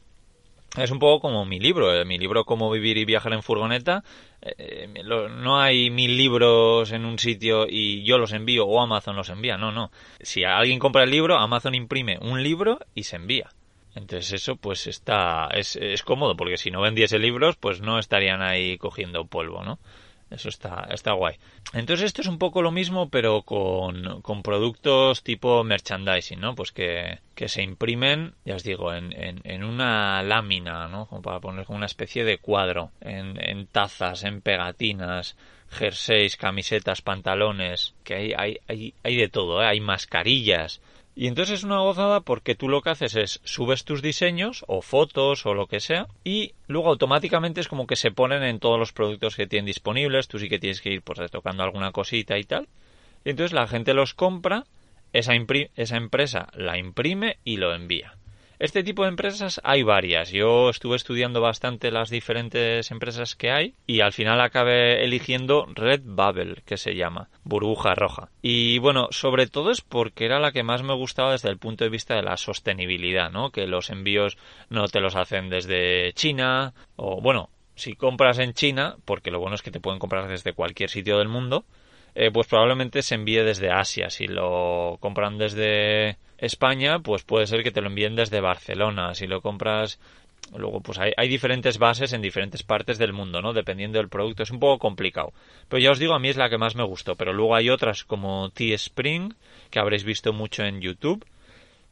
Es 0.77 0.91
un 0.91 0.99
poco 0.99 1.21
como 1.21 1.45
mi 1.45 1.59
libro, 1.59 1.93
eh, 1.93 2.05
mi 2.05 2.17
libro 2.17 2.45
Cómo 2.45 2.71
vivir 2.71 2.97
y 2.97 3.05
viajar 3.05 3.33
en 3.33 3.43
furgoneta. 3.43 4.03
Eh, 4.41 4.89
no 5.03 5.59
hay 5.59 5.89
mil 5.89 6.17
libros 6.17 6.91
en 6.91 7.05
un 7.05 7.19
sitio 7.19 7.67
y 7.67 8.03
yo 8.03 8.17
los 8.17 8.31
envío 8.31 8.65
o 8.65 8.81
Amazon 8.81 9.15
los 9.15 9.29
envía, 9.29 9.57
no, 9.57 9.71
no. 9.71 9.91
Si 10.21 10.43
alguien 10.43 10.79
compra 10.79 11.03
el 11.03 11.11
libro, 11.11 11.37
Amazon 11.37 11.75
imprime 11.75 12.17
un 12.21 12.41
libro 12.41 12.79
y 12.95 13.03
se 13.03 13.17
envía. 13.17 13.49
Entonces 13.95 14.31
eso 14.31 14.55
pues 14.55 14.87
está 14.87 15.49
es, 15.53 15.75
es 15.75 16.03
cómodo 16.03 16.37
porque 16.37 16.57
si 16.57 16.71
no 16.71 16.81
vendiese 16.81 17.19
libros 17.19 17.57
pues 17.57 17.81
no 17.81 17.99
estarían 17.99 18.41
ahí 18.41 18.77
cogiendo 18.77 19.25
polvo, 19.25 19.63
¿no? 19.63 19.79
Eso 20.31 20.47
está, 20.47 20.87
está 20.89 21.11
guay. 21.11 21.35
Entonces 21.73 22.05
esto 22.05 22.21
es 22.21 22.27
un 22.27 22.37
poco 22.37 22.61
lo 22.61 22.71
mismo, 22.71 23.09
pero 23.09 23.41
con, 23.41 24.21
con 24.21 24.41
productos 24.41 25.23
tipo 25.23 25.61
merchandising, 25.65 26.39
¿no? 26.39 26.55
Pues 26.55 26.71
que, 26.71 27.19
que 27.35 27.49
se 27.49 27.61
imprimen, 27.61 28.33
ya 28.45 28.55
os 28.55 28.63
digo, 28.63 28.93
en, 28.93 29.11
en, 29.11 29.41
en, 29.43 29.63
una 29.65 30.23
lámina, 30.23 30.87
¿no? 30.87 31.05
Como 31.07 31.21
para 31.21 31.41
poner 31.41 31.65
como 31.65 31.77
una 31.77 31.85
especie 31.85 32.23
de 32.23 32.37
cuadro, 32.37 32.91
en, 33.01 33.37
en 33.43 33.67
tazas, 33.67 34.23
en 34.23 34.39
pegatinas, 34.39 35.35
jerseys, 35.69 36.37
camisetas, 36.37 37.01
pantalones, 37.01 37.93
que 38.05 38.15
hay, 38.15 38.33
hay, 38.37 38.57
hay, 38.67 38.93
hay 39.03 39.15
de 39.17 39.27
todo, 39.27 39.61
¿eh? 39.61 39.65
hay 39.65 39.81
mascarillas. 39.81 40.79
Y 41.13 41.27
entonces 41.27 41.59
es 41.59 41.63
una 41.63 41.79
gozada 41.79 42.21
porque 42.21 42.55
tú 42.55 42.69
lo 42.69 42.81
que 42.81 42.91
haces 42.91 43.15
es 43.15 43.41
subes 43.43 43.83
tus 43.83 44.01
diseños 44.01 44.63
o 44.67 44.81
fotos 44.81 45.45
o 45.45 45.53
lo 45.53 45.67
que 45.67 45.81
sea 45.81 46.07
y 46.23 46.53
luego 46.67 46.89
automáticamente 46.89 47.59
es 47.59 47.67
como 47.67 47.85
que 47.85 47.97
se 47.97 48.11
ponen 48.11 48.43
en 48.43 48.59
todos 48.59 48.79
los 48.79 48.93
productos 48.93 49.35
que 49.35 49.47
tienen 49.47 49.65
disponibles, 49.65 50.29
tú 50.29 50.39
sí 50.39 50.47
que 50.47 50.59
tienes 50.59 50.81
que 50.81 50.91
ir 50.91 51.01
pues 51.01 51.19
tocando 51.29 51.63
alguna 51.63 51.91
cosita 51.91 52.37
y 52.37 52.43
tal. 52.45 52.69
Y 53.25 53.31
entonces 53.31 53.53
la 53.53 53.67
gente 53.67 53.93
los 53.93 54.13
compra, 54.13 54.63
esa, 55.11 55.33
esa 55.75 55.97
empresa 55.97 56.47
la 56.53 56.77
imprime 56.77 57.37
y 57.43 57.57
lo 57.57 57.73
envía. 57.75 58.15
Este 58.61 58.83
tipo 58.83 59.01
de 59.01 59.09
empresas 59.09 59.59
hay 59.63 59.81
varias. 59.81 60.29
Yo 60.29 60.69
estuve 60.69 60.95
estudiando 60.95 61.41
bastante 61.41 61.89
las 61.89 62.11
diferentes 62.11 62.91
empresas 62.91 63.35
que 63.35 63.49
hay 63.49 63.73
y 63.87 64.01
al 64.01 64.13
final 64.13 64.39
acabé 64.39 65.03
eligiendo 65.03 65.65
Redbubble, 65.73 66.61
que 66.63 66.77
se 66.77 66.93
llama, 66.93 67.31
burbuja 67.43 67.95
roja. 67.95 68.29
Y 68.43 68.77
bueno, 68.77 69.07
sobre 69.09 69.47
todo 69.47 69.71
es 69.71 69.81
porque 69.81 70.25
era 70.25 70.39
la 70.39 70.51
que 70.51 70.61
más 70.61 70.83
me 70.83 70.93
gustaba 70.93 71.31
desde 71.31 71.49
el 71.49 71.57
punto 71.57 71.85
de 71.85 71.89
vista 71.89 72.13
de 72.13 72.21
la 72.21 72.37
sostenibilidad, 72.37 73.31
¿no? 73.31 73.49
Que 73.49 73.65
los 73.65 73.89
envíos 73.89 74.37
no 74.69 74.87
te 74.89 75.01
los 75.01 75.15
hacen 75.15 75.49
desde 75.49 76.13
China 76.13 76.75
o 76.97 77.19
bueno, 77.19 77.49
si 77.73 77.95
compras 77.95 78.37
en 78.37 78.53
China, 78.53 78.97
porque 79.05 79.31
lo 79.31 79.39
bueno 79.39 79.55
es 79.55 79.63
que 79.63 79.71
te 79.71 79.79
pueden 79.79 79.97
comprar 79.97 80.27
desde 80.27 80.53
cualquier 80.53 80.91
sitio 80.91 81.17
del 81.17 81.29
mundo, 81.29 81.65
eh, 82.13 82.29
pues 82.31 82.45
probablemente 82.45 83.01
se 83.01 83.15
envíe 83.15 83.43
desde 83.43 83.71
Asia. 83.71 84.11
Si 84.11 84.27
lo 84.27 84.97
compran 84.99 85.39
desde 85.39 86.19
España, 86.41 86.99
pues 86.99 87.23
puede 87.23 87.47
ser 87.47 87.63
que 87.63 87.71
te 87.71 87.79
lo 87.79 87.87
envíen 87.87 88.15
desde 88.15 88.41
Barcelona. 88.41 89.15
Si 89.15 89.27
lo 89.27 89.41
compras 89.41 89.99
Luego, 90.57 90.81
pues 90.81 90.99
hay, 90.99 91.13
hay, 91.15 91.29
diferentes 91.29 91.77
bases 91.77 92.11
en 92.11 92.21
diferentes 92.21 92.63
partes 92.63 92.97
del 92.97 93.13
mundo, 93.13 93.41
¿no? 93.41 93.53
Dependiendo 93.53 93.99
del 93.99 94.09
producto. 94.09 94.43
Es 94.43 94.51
un 94.51 94.59
poco 94.59 94.79
complicado. 94.79 95.31
Pero 95.69 95.81
ya 95.81 95.91
os 95.91 95.99
digo, 95.99 96.13
a 96.13 96.19
mí 96.19 96.27
es 96.27 96.35
la 96.35 96.49
que 96.49 96.57
más 96.57 96.75
me 96.75 96.83
gustó. 96.83 97.15
Pero 97.15 97.31
luego 97.31 97.55
hay 97.55 97.69
otras 97.69 98.03
como 98.03 98.49
T-Spring, 98.49 99.33
que 99.69 99.79
habréis 99.79 100.03
visto 100.03 100.33
mucho 100.33 100.63
en 100.63 100.81
YouTube. 100.81 101.25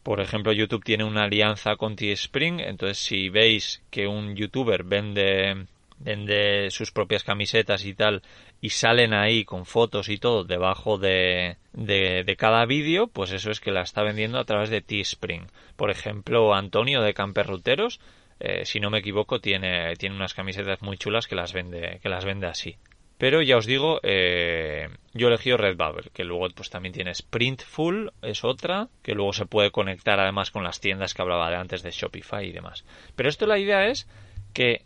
Por 0.04 0.20
ejemplo, 0.20 0.52
YouTube 0.52 0.84
tiene 0.84 1.06
una 1.06 1.24
alianza 1.24 1.78
con 1.78 1.96
T-Spring. 1.96 2.60
Entonces, 2.60 2.98
si 2.98 3.30
veis 3.30 3.82
que 3.90 4.08
un 4.08 4.36
youtuber 4.36 4.84
vende 4.84 5.66
vende 6.00 6.72
sus 6.72 6.92
propias 6.92 7.24
camisetas 7.24 7.86
y 7.86 7.94
tal 7.94 8.22
y 8.62 8.72
salen 8.72 9.14
ahí 9.14 9.46
con 9.46 9.66
fotos 9.66 10.10
y 10.10 10.18
todo 10.18 10.44
debajo 10.44 10.98
de, 10.98 11.58
de, 11.74 12.36
cada 12.38 12.66
vídeo, 12.66 13.08
pues 13.08 13.32
eso 13.32 13.52
es 13.52 13.60
que 13.60 13.72
la 13.72 13.82
está 13.82 14.04
vendiendo 14.04 14.40
a 14.40 14.46
través 14.46 14.70
de 14.70 14.82
Teespring. 14.82 15.48
Por 15.76 15.92
ejemplo, 15.92 16.54
Antonio 16.54 17.02
de 17.02 17.14
Camperruteros, 17.14 18.00
eh, 18.40 18.66
si 18.66 18.80
no 18.80 18.90
me 18.90 19.00
equivoco, 19.00 19.40
tiene, 19.40 19.96
tiene 19.96 20.16
unas 20.16 20.34
camisetas 20.34 20.82
muy 20.82 20.98
chulas 20.98 21.28
que 21.28 21.36
las 21.36 21.54
vende, 21.54 22.00
que 22.02 22.10
las 22.10 22.26
vende 22.26 22.48
así. 22.48 22.78
Pero 23.18 23.42
ya 23.42 23.58
os 23.58 23.66
digo, 23.66 24.00
eh, 24.02 24.88
yo 25.14 25.28
elegí 25.28 25.54
Redbubble, 25.54 26.10
que 26.14 26.24
luego 26.24 26.48
pues 26.56 26.70
también 26.70 26.94
tiene 26.94 27.14
Sprintful, 27.14 28.14
es 28.22 28.46
otra, 28.46 28.88
que 29.04 29.14
luego 29.14 29.34
se 29.34 29.46
puede 29.46 29.72
conectar 29.72 30.22
además 30.22 30.52
con 30.52 30.64
las 30.64 30.80
tiendas 30.80 31.14
que 31.14 31.22
hablaba 31.22 31.50
de 31.50 31.58
antes 31.58 31.84
de 31.84 31.92
Shopify 31.92 32.48
y 32.48 32.54
demás. 32.54 32.86
Pero 33.18 33.28
esto 33.28 33.46
la 33.46 33.60
idea 33.60 33.88
es 33.88 34.08
que 34.54 34.86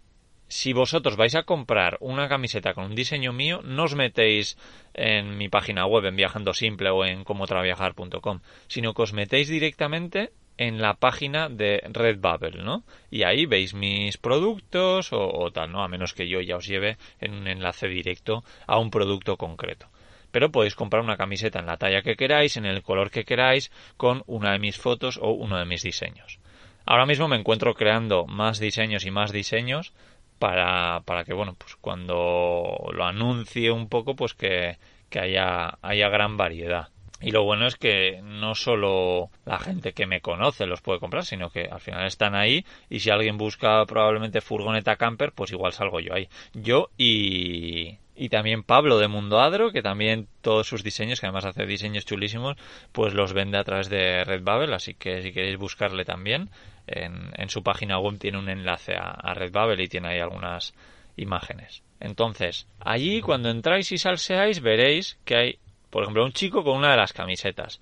si 0.54 0.72
vosotros 0.72 1.18
vais 1.18 1.34
a 1.34 1.44
comprar 1.44 1.98
una 2.00 2.30
camiseta 2.30 2.76
con 2.76 2.86
un 2.86 2.96
diseño 2.96 3.34
mío, 3.34 3.62
no 3.64 3.90
os 3.90 3.96
metéis 3.96 4.56
en 4.94 5.36
mi 5.36 5.50
página 5.50 5.88
web, 5.88 6.06
en 6.06 6.16
Viajando 6.16 6.54
Simple 6.54 6.92
o 6.92 7.06
en 7.06 7.24
comotraviajar.com, 7.24 8.40
sino 8.68 8.94
que 8.94 9.02
os 9.02 9.14
metéis 9.14 9.50
directamente 9.50 10.32
en 10.58 10.80
la 10.80 10.94
página 10.94 11.50
de 11.50 11.82
Redbubble, 11.90 12.62
¿no? 12.62 12.84
Y 13.10 13.24
ahí 13.24 13.48
veis 13.48 13.74
mis 13.74 14.18
productos 14.18 15.10
o, 15.12 15.50
tal, 15.52 15.72
¿no? 15.72 15.84
A 15.84 15.88
menos 15.88 16.14
que 16.14 16.30
yo 16.30 16.40
ya 16.40 16.58
os 16.58 16.68
lleve 16.68 16.98
en 17.20 17.34
un 17.34 17.48
enlace 17.48 17.88
directo 17.88 18.44
a 18.68 18.78
un 18.78 18.92
producto 18.92 19.38
concreto. 19.38 19.90
Pero 20.30 20.52
podéis 20.52 20.76
comprar 20.76 21.02
una 21.02 21.18
camiseta 21.18 21.60
en 21.60 21.66
la 21.66 21.78
talla 21.78 22.04
que 22.04 22.16
queráis, 22.16 22.58
en 22.58 22.66
el 22.66 22.84
color 22.84 23.10
que 23.10 23.26
queráis, 23.26 23.72
con 23.98 24.22
una 24.28 24.52
de 24.52 24.60
mis 24.60 24.78
fotos 24.78 25.18
o 25.20 25.32
uno 25.32 25.58
de 25.58 25.66
mis 25.66 25.82
diseños. 25.82 26.38
Ahora 26.86 27.06
mismo 27.06 27.28
me 27.28 27.38
encuentro 27.38 27.74
creando 27.74 28.28
más 28.28 28.60
diseños 28.60 29.06
y 29.06 29.12
más 29.12 29.32
diseños 29.32 29.94
para, 30.40 31.02
para 31.06 31.24
que, 31.24 31.34
bueno, 31.34 31.56
pues 31.58 31.76
cuando 31.76 32.90
lo 32.94 33.06
anuncie 33.06 33.72
un 33.72 33.90
poco, 33.90 34.16
pues 34.16 34.34
que, 34.34 34.78
que 35.10 35.20
haya, 35.20 35.78
haya 35.82 36.10
gran 36.10 36.38
variedad. 36.38 36.90
Y 37.24 37.32
lo 37.32 37.44
bueno 37.44 37.68
es 37.68 37.78
que 37.78 38.20
no 38.22 38.54
solo 38.54 39.30
la 39.46 39.58
gente 39.58 39.94
que 39.94 40.06
me 40.06 40.20
conoce 40.20 40.66
los 40.66 40.82
puede 40.82 41.00
comprar, 41.00 41.24
sino 41.24 41.50
que 41.50 41.70
al 41.72 41.80
final 41.80 42.06
están 42.06 42.36
ahí 42.36 42.66
y 42.90 43.00
si 43.00 43.12
alguien 43.12 43.38
busca 43.38 43.86
probablemente 43.86 44.42
furgoneta 44.42 44.98
camper, 44.98 45.32
pues 45.32 45.52
igual 45.54 45.72
salgo 45.72 46.02
yo 46.02 46.14
ahí. 46.14 46.28
Yo 46.54 46.90
y, 46.98 47.98
y 48.16 48.30
también 48.30 48.64
Pablo 48.64 49.00
de 49.00 49.08
Mundo 49.08 49.40
Adro, 49.40 49.72
que 49.72 49.82
también 49.82 50.28
todos 50.42 50.68
sus 50.68 50.84
diseños, 50.84 51.20
que 51.20 51.26
además 51.26 51.46
hace 51.46 51.66
diseños 51.66 52.06
chulísimos, 52.06 52.58
pues 52.92 53.14
los 53.14 53.34
vende 53.34 53.58
a 53.58 53.64
través 53.64 53.90
de 53.90 54.24
Redbubble, 54.24 54.76
así 54.76 54.94
que 54.94 55.22
si 55.22 55.32
queréis 55.32 55.58
buscarle 55.58 56.06
también, 56.06 56.50
en, 56.86 57.50
su 57.50 57.64
página 57.64 57.98
web 58.00 58.20
tiene 58.20 58.38
un 58.38 58.50
enlace 58.50 58.96
a, 58.96 59.10
a, 59.10 59.34
Redbubble 59.34 59.84
y 59.84 59.88
tiene 59.88 60.10
ahí 60.10 60.20
algunas 60.20 60.74
imágenes. 61.16 61.84
Entonces, 62.00 62.68
allí 62.80 63.22
cuando 63.22 63.50
entráis 63.50 63.92
y 63.92 63.98
salseáis 63.98 64.62
veréis 64.62 65.18
que 65.26 65.36
hay, 65.36 65.60
por 65.90 66.04
ejemplo, 66.04 66.26
un 66.26 66.34
chico 66.34 66.64
con 66.64 66.78
una 66.78 66.92
de 66.92 66.98
las 66.98 67.14
camisetas. 67.14 67.80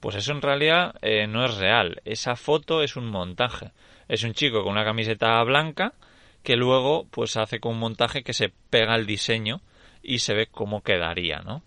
Pues 0.00 0.16
eso 0.16 0.32
en 0.32 0.42
realidad 0.42 0.94
eh, 1.02 1.26
no 1.26 1.44
es 1.44 1.56
real. 1.56 2.00
Esa 2.04 2.36
foto 2.36 2.82
es 2.82 2.96
un 2.96 3.06
montaje. 3.06 3.72
Es 4.06 4.22
un 4.22 4.34
chico 4.34 4.62
con 4.62 4.72
una 4.72 4.84
camiseta 4.84 5.42
blanca 5.42 5.94
que 6.42 6.56
luego 6.56 7.06
pues 7.10 7.36
hace 7.38 7.58
con 7.58 7.72
un 7.72 7.78
montaje 7.80 8.22
que 8.22 8.34
se 8.34 8.52
pega 8.70 8.94
el 8.94 9.06
diseño 9.06 9.62
y 10.04 10.18
se 10.20 10.34
ve 10.34 10.46
cómo 10.46 10.82
quedaría, 10.82 11.40
¿no? 11.40 11.62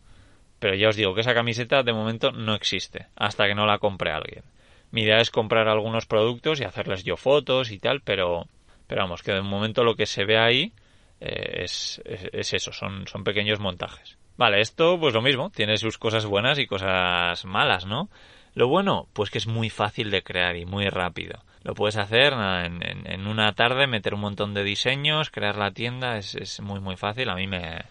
Pero 0.60 0.76
ya 0.76 0.90
os 0.90 0.96
digo 0.96 1.14
que 1.14 1.22
esa 1.22 1.34
camiseta 1.34 1.84
de 1.84 1.94
momento 1.94 2.32
no 2.32 2.56
existe 2.56 3.08
hasta 3.16 3.48
que 3.48 3.56
no 3.56 3.66
la 3.66 3.80
compre 3.80 4.12
alguien. 4.12 4.44
Mi 4.92 5.04
idea 5.04 5.20
es 5.20 5.30
comprar 5.30 5.68
algunos 5.68 6.06
productos 6.06 6.60
y 6.60 6.64
hacerles 6.64 7.04
yo 7.04 7.18
fotos 7.18 7.72
y 7.72 7.80
tal, 7.80 8.02
pero, 8.02 8.48
pero 8.88 9.02
vamos, 9.02 9.22
que 9.22 9.34
de 9.34 9.42
momento 9.42 9.84
lo 9.84 9.96
que 9.96 10.06
se 10.06 10.26
ve 10.26 10.38
ahí 10.38 10.72
eh, 11.20 11.64
es, 11.64 12.02
es, 12.06 12.54
eso, 12.54 12.72
son, 12.72 13.06
son 13.08 13.24
pequeños 13.24 13.60
montajes. 13.60 14.18
Vale, 14.38 14.62
esto 14.62 15.00
pues 15.00 15.14
lo 15.14 15.22
mismo, 15.22 15.50
tiene 15.50 15.78
sus 15.78 15.98
cosas 15.98 16.26
buenas 16.26 16.60
y 16.60 16.68
cosas 16.68 17.44
malas, 17.46 17.86
¿no? 17.86 18.10
Lo 18.54 18.68
bueno, 18.68 19.08
pues 19.14 19.30
que 19.30 19.38
es 19.38 19.48
muy 19.48 19.70
fácil 19.70 20.10
de 20.10 20.24
crear 20.24 20.56
y 20.56 20.66
muy 20.66 20.90
rápido. 20.90 21.44
Lo 21.64 21.76
puedes 21.76 21.98
hacer 21.98 22.34
en, 22.34 22.82
en, 22.82 23.28
una 23.28 23.54
tarde, 23.54 23.88
meter 23.88 24.14
un 24.14 24.22
montón 24.22 24.54
de 24.54 24.64
diseños, 24.64 25.30
crear 25.30 25.58
la 25.58 25.72
tienda, 25.72 26.18
es, 26.18 26.34
es 26.34 26.62
muy 26.62 26.80
muy 26.80 26.96
fácil. 26.96 27.30
A 27.30 27.36
mí 27.36 27.46
me, 27.46 27.82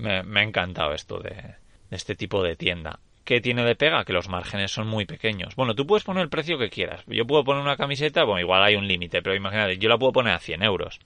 me, 0.00 0.40
ha 0.40 0.42
encantado 0.42 0.94
esto 0.94 1.18
de, 1.18 1.30
de 1.30 1.96
este 1.96 2.16
tipo 2.16 2.42
de 2.42 2.56
tienda. 2.56 3.00
¿Qué 3.24 3.40
tiene 3.40 3.64
de 3.64 3.76
pega? 3.76 4.04
Que 4.04 4.12
los 4.12 4.28
márgenes 4.28 4.72
son 4.72 4.88
muy 4.88 5.04
pequeños. 5.04 5.54
Bueno, 5.54 5.74
tú 5.74 5.86
puedes 5.86 6.04
poner 6.04 6.22
el 6.22 6.28
precio 6.28 6.58
que 6.58 6.70
quieras. 6.70 7.04
Yo 7.06 7.26
puedo 7.26 7.44
poner 7.44 7.62
una 7.62 7.76
camiseta, 7.76 8.24
bueno, 8.24 8.40
igual 8.40 8.62
hay 8.62 8.74
un 8.74 8.88
límite, 8.88 9.22
pero 9.22 9.36
imagínate, 9.36 9.78
yo 9.78 9.88
la 9.88 9.98
puedo 9.98 10.12
poner 10.12 10.32
a 10.32 10.40
100 10.40 10.62
euros. 10.62 11.00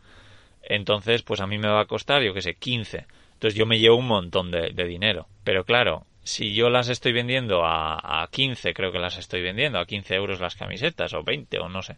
Entonces, 0.62 1.22
pues 1.22 1.40
a 1.40 1.46
mí 1.46 1.58
me 1.58 1.68
va 1.68 1.80
a 1.80 1.86
costar, 1.86 2.22
yo 2.22 2.32
qué 2.32 2.40
sé, 2.40 2.54
15. 2.54 3.06
Entonces 3.34 3.58
yo 3.58 3.66
me 3.66 3.78
llevo 3.78 3.96
un 3.96 4.06
montón 4.06 4.50
de, 4.50 4.70
dinero. 4.72 5.26
Pero 5.42 5.64
claro, 5.64 6.06
si 6.22 6.54
yo 6.54 6.70
las 6.70 6.88
estoy 6.88 7.12
vendiendo 7.12 7.64
a, 7.64 8.22
a 8.22 8.28
15, 8.28 8.72
creo 8.72 8.90
que 8.90 8.98
las 8.98 9.18
estoy 9.18 9.42
vendiendo, 9.42 9.78
a 9.78 9.84
15 9.84 10.14
euros 10.14 10.40
las 10.40 10.56
camisetas, 10.56 11.12
o 11.12 11.22
20, 11.22 11.58
o 11.58 11.68
no 11.68 11.82
sé. 11.82 11.96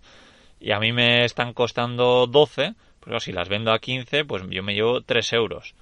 Y 0.59 0.73
a 0.73 0.81
mí 0.81 0.93
me 0.93 1.25
están 1.25 1.53
costando 1.53 2.27
12, 2.27 2.75
pues 2.99 3.23
si 3.23 3.33
las 3.33 3.49
vendo 3.49 3.73
a 3.73 3.79
15, 3.79 4.25
pues 4.25 4.43
yo 4.51 4.63
me 4.63 4.75
llevo 4.75 5.03
3 5.03 5.33
euros. 5.35 5.75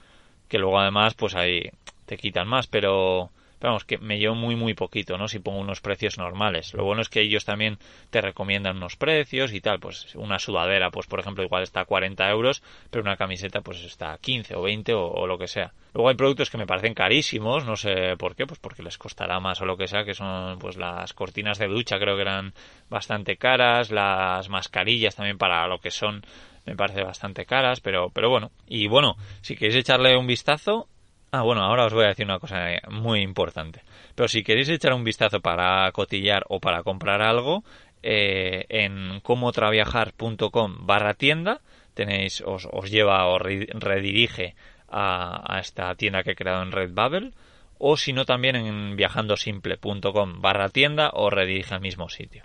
Que 0.49 0.59
luego 0.59 0.79
además, 0.79 1.15
pues 1.15 1.35
ahí 1.35 1.71
te 2.07 2.17
quitan 2.17 2.49
más, 2.49 2.67
pero 2.67 3.31
vamos, 3.69 3.85
que 3.85 3.99
me 3.99 4.19
llevo 4.19 4.35
muy, 4.35 4.57
muy 4.57 4.75
poquito, 4.75 5.17
¿no? 5.17 5.29
Si 5.29 5.39
pongo 5.39 5.59
unos 5.59 5.81
precios 5.81 6.19
normales. 6.19 6.75
Lo 6.75 6.85
bueno 6.85 7.03
es 7.03 7.09
que 7.09 7.21
ellos 7.21 7.45
también 7.45 7.79
te 8.11 8.21
recomiendan 8.21 8.77
unos 8.77 8.97
precios 8.97 9.53
y 9.53 9.61
tal. 9.61 9.81
Pues 9.81 10.15
una 10.15 10.39
sudadera, 10.39 10.91
pues 10.91 11.07
por 11.07 11.21
ejemplo, 11.21 11.43
igual 11.43 11.63
está 11.63 11.81
a 11.81 11.85
40 11.85 12.29
euros, 12.31 12.63
pero 12.91 13.03
una 13.03 13.17
camiseta, 13.17 13.63
pues 13.63 13.83
está 13.85 14.13
a 14.13 14.19
15 14.19 14.55
o 14.57 14.63
20 14.63 14.93
o, 14.95 15.27
lo 15.27 15.39
que 15.39 15.49
sea. 15.49 15.73
Luego 15.95 16.09
hay 16.09 16.17
productos 16.17 16.51
que 16.51 16.59
me 16.59 16.67
parecen 16.67 16.95
carísimos, 16.95 17.65
no 17.65 17.77
sé 17.77 18.17
por 18.19 18.35
qué, 18.35 18.47
pues 18.47 18.61
porque 18.61 18.83
les 18.83 18.99
costará 18.99 19.41
más 19.41 19.61
o 19.61 19.67
lo 19.67 19.77
que 19.77 19.87
sea, 19.87 20.05
que 20.05 20.15
son 20.15 20.59
pues 20.59 20.77
las 20.77 21.13
cortinas 21.15 21.59
de 21.59 21.69
ducha, 21.69 21.99
creo 21.99 22.17
que 22.17 22.23
eran 22.23 22.53
bastante 22.91 23.37
caras, 23.37 23.91
las 23.91 24.49
mascarillas 24.49 25.15
también 25.15 25.39
para 25.39 25.67
lo 25.69 25.79
que 25.79 25.91
son 25.91 26.23
me 26.67 26.77
parece 26.77 27.03
bastante 27.03 27.47
caras, 27.47 27.81
pero, 27.81 28.11
pero 28.11 28.31
bueno. 28.31 28.51
Y 28.67 28.87
bueno, 28.89 29.17
si 29.43 29.57
queréis 29.57 29.77
echarle 29.77 30.17
un 30.17 30.27
vistazo, 30.27 30.89
Ah, 31.37 31.43
bueno, 31.43 31.63
ahora 31.63 31.87
os 31.87 31.93
voy 31.93 32.05
a 32.05 32.11
decir 32.11 32.27
una 32.27 32.39
cosa 32.39 32.69
muy 32.91 33.21
importante. 33.21 33.83
Pero 34.15 34.29
si 34.29 34.45
queréis 34.45 34.69
echar 34.69 34.93
un 34.93 35.03
vistazo 35.03 35.41
para 35.41 35.91
cotillar 35.91 36.45
o 36.49 36.61
para 36.61 36.85
comprar 36.85 37.23
algo, 37.23 37.65
eh, 38.05 38.67
en 38.69 39.19
comotraviajar.com 39.21 40.87
barra 40.87 41.15
tienda 41.15 41.61
tenéis, 41.95 42.43
os, 42.45 42.69
os 42.71 42.91
lleva 42.91 43.27
o 43.27 43.39
redirige 43.39 44.55
a, 44.89 45.59
esta 45.59 45.95
tienda 45.97 46.23
que 46.23 46.33
he 46.33 46.37
creado 46.37 46.63
en 46.63 46.71
Redbubble 46.71 47.33
o 47.79 47.97
si 47.97 48.13
no 48.13 48.25
también 48.27 48.57
en 48.57 48.95
viajandosimple.com 48.95 50.41
barra 50.41 50.69
tienda 50.69 51.11
os 51.15 51.33
redirige 51.33 51.75
al 51.75 51.81
mismo 51.81 52.09
sitio. 52.09 52.45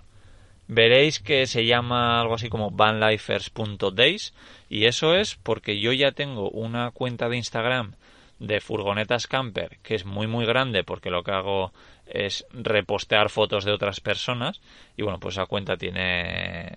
Veréis 0.72 1.18
que 1.18 1.48
se 1.48 1.66
llama 1.66 2.20
algo 2.20 2.34
así 2.34 2.48
como 2.48 2.70
vanlifers.days 2.70 4.32
y 4.68 4.84
eso 4.84 5.16
es 5.16 5.34
porque 5.34 5.80
yo 5.80 5.92
ya 5.92 6.12
tengo 6.12 6.48
una 6.48 6.92
cuenta 6.92 7.28
de 7.28 7.38
Instagram 7.38 7.96
de 8.38 8.60
furgonetas 8.60 9.26
camper, 9.26 9.78
que 9.82 9.96
es 9.96 10.04
muy 10.04 10.28
muy 10.28 10.46
grande 10.46 10.84
porque 10.84 11.10
lo 11.10 11.24
que 11.24 11.32
hago 11.32 11.72
es 12.12 12.46
repostear 12.52 13.30
fotos 13.30 13.64
de 13.64 13.72
otras 13.72 14.00
personas 14.00 14.60
y 14.96 15.02
bueno, 15.02 15.18
pues 15.18 15.34
esa 15.34 15.46
cuenta 15.46 15.76
tiene 15.76 16.76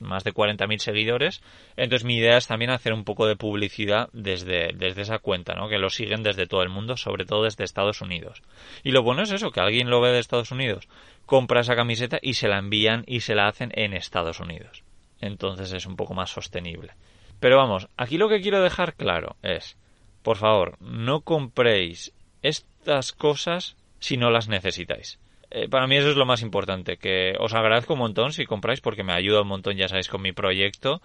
más 0.00 0.24
de 0.24 0.32
40.000 0.32 0.78
seguidores. 0.78 1.42
Entonces 1.76 2.04
mi 2.04 2.16
idea 2.16 2.36
es 2.36 2.46
también 2.46 2.70
hacer 2.70 2.92
un 2.92 3.04
poco 3.04 3.26
de 3.26 3.36
publicidad 3.36 4.08
desde, 4.12 4.72
desde 4.74 5.02
esa 5.02 5.18
cuenta, 5.18 5.54
¿no? 5.54 5.68
Que 5.68 5.78
lo 5.78 5.90
siguen 5.90 6.22
desde 6.22 6.46
todo 6.46 6.62
el 6.62 6.68
mundo, 6.68 6.96
sobre 6.96 7.24
todo 7.24 7.44
desde 7.44 7.64
Estados 7.64 8.00
Unidos. 8.00 8.42
Y 8.84 8.92
lo 8.92 9.02
bueno 9.02 9.22
es 9.22 9.32
eso, 9.32 9.50
que 9.50 9.60
alguien 9.60 9.90
lo 9.90 10.00
ve 10.00 10.12
de 10.12 10.18
Estados 10.18 10.50
Unidos, 10.50 10.88
compra 11.26 11.60
esa 11.60 11.76
camiseta 11.76 12.18
y 12.22 12.34
se 12.34 12.48
la 12.48 12.58
envían 12.58 13.04
y 13.06 13.20
se 13.20 13.34
la 13.34 13.48
hacen 13.48 13.72
en 13.74 13.94
Estados 13.94 14.40
Unidos. 14.40 14.84
Entonces 15.20 15.72
es 15.72 15.86
un 15.86 15.96
poco 15.96 16.14
más 16.14 16.30
sostenible. 16.30 16.92
Pero 17.40 17.56
vamos, 17.56 17.88
aquí 17.96 18.18
lo 18.18 18.28
que 18.28 18.40
quiero 18.40 18.62
dejar 18.62 18.94
claro 18.94 19.36
es, 19.42 19.76
por 20.22 20.36
favor, 20.36 20.76
no 20.80 21.20
compréis 21.20 22.12
estas 22.42 23.12
cosas 23.12 23.76
si 23.98 24.16
no 24.16 24.30
las 24.30 24.48
necesitáis. 24.48 25.18
Eh, 25.50 25.68
para 25.68 25.86
mí 25.86 25.96
eso 25.96 26.10
es 26.10 26.16
lo 26.16 26.26
más 26.26 26.42
importante, 26.42 26.96
que 26.96 27.34
os 27.38 27.54
agradezco 27.54 27.94
un 27.94 28.00
montón 28.00 28.32
si 28.32 28.46
compráis 28.46 28.80
porque 28.80 29.04
me 29.04 29.12
ayuda 29.12 29.42
un 29.42 29.48
montón, 29.48 29.76
ya 29.76 29.88
sabéis, 29.88 30.08
con 30.08 30.22
mi 30.22 30.32
proyecto. 30.32 31.00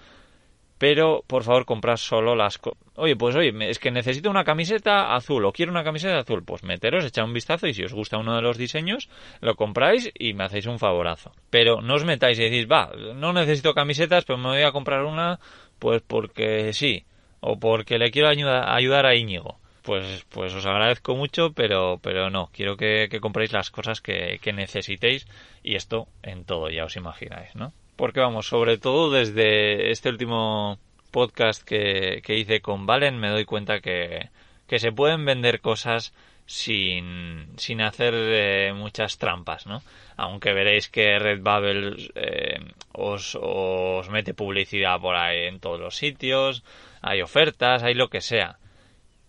Pero 0.77 1.23
por 1.27 1.43
favor 1.43 1.65
comprad 1.65 1.97
solo 1.97 2.35
las... 2.35 2.59
oye, 2.95 3.15
pues 3.15 3.35
oye, 3.35 3.53
es 3.69 3.77
que 3.77 3.91
necesito 3.91 4.31
una 4.31 4.43
camiseta 4.43 5.13
azul 5.13 5.45
o 5.45 5.51
quiero 5.51 5.71
una 5.71 5.83
camiseta 5.83 6.17
azul. 6.17 6.43
Pues 6.43 6.63
meteros, 6.63 7.05
echad 7.05 7.23
un 7.23 7.33
vistazo 7.33 7.67
y 7.67 7.75
si 7.75 7.83
os 7.83 7.93
gusta 7.93 8.17
uno 8.17 8.35
de 8.35 8.41
los 8.41 8.57
diseños, 8.57 9.07
lo 9.41 9.53
compráis 9.55 10.11
y 10.17 10.33
me 10.33 10.43
hacéis 10.43 10.65
un 10.65 10.79
favorazo. 10.79 11.33
Pero 11.51 11.81
no 11.81 11.93
os 11.93 12.03
metáis 12.03 12.39
y 12.39 12.45
decís, 12.45 12.65
va, 12.67 12.91
no 13.13 13.31
necesito 13.31 13.75
camisetas, 13.75 14.25
pero 14.25 14.39
me 14.39 14.49
voy 14.49 14.63
a 14.63 14.71
comprar 14.71 15.03
una 15.03 15.39
pues 15.77 16.01
porque 16.01 16.73
sí, 16.73 17.05
o 17.41 17.59
porque 17.59 17.99
le 17.99 18.09
quiero 18.09 18.29
ayudar 18.29 19.05
a 19.05 19.15
Íñigo 19.15 19.60
pues, 19.81 20.25
pues 20.29 20.53
os 20.53 20.65
agradezco 20.65 21.15
mucho, 21.15 21.53
pero, 21.53 21.99
pero 22.01 22.29
no, 22.29 22.49
quiero 22.53 22.77
que, 22.77 23.09
compréis 23.21 23.51
las 23.51 23.69
cosas 23.69 24.01
que, 24.01 24.39
necesitéis 24.53 25.27
y 25.63 25.75
esto 25.75 26.07
en 26.23 26.45
todo, 26.45 26.69
ya 26.69 26.85
os 26.85 26.95
imagináis, 26.95 27.55
¿no? 27.55 27.73
Porque 27.95 28.19
vamos, 28.19 28.47
sobre 28.47 28.77
todo 28.77 29.11
desde 29.11 29.91
este 29.91 30.09
último 30.09 30.77
podcast 31.11 31.63
que, 31.63 32.21
hice 32.27 32.61
con 32.61 32.85
Valen 32.85 33.19
me 33.19 33.29
doy 33.29 33.45
cuenta 33.45 33.79
que, 33.79 34.29
que 34.67 34.79
se 34.79 34.91
pueden 34.91 35.25
vender 35.25 35.61
cosas 35.61 36.13
sin, 36.45 37.47
sin 37.57 37.81
hacer 37.81 38.13
eh, 38.15 38.73
muchas 38.73 39.17
trampas, 39.17 39.67
¿no? 39.67 39.81
Aunque 40.17 40.53
veréis 40.53 40.89
que 40.89 41.17
Redbubble 41.17 42.11
eh, 42.15 42.59
os, 42.93 43.37
os 43.39 44.09
mete 44.09 44.33
publicidad 44.33 44.99
por 44.99 45.15
ahí 45.15 45.45
en 45.45 45.59
todos 45.59 45.79
los 45.79 45.95
sitios, 45.95 46.63
hay 47.01 47.21
ofertas, 47.21 47.83
hay 47.83 47.93
lo 47.93 48.09
que 48.09 48.21
sea 48.21 48.57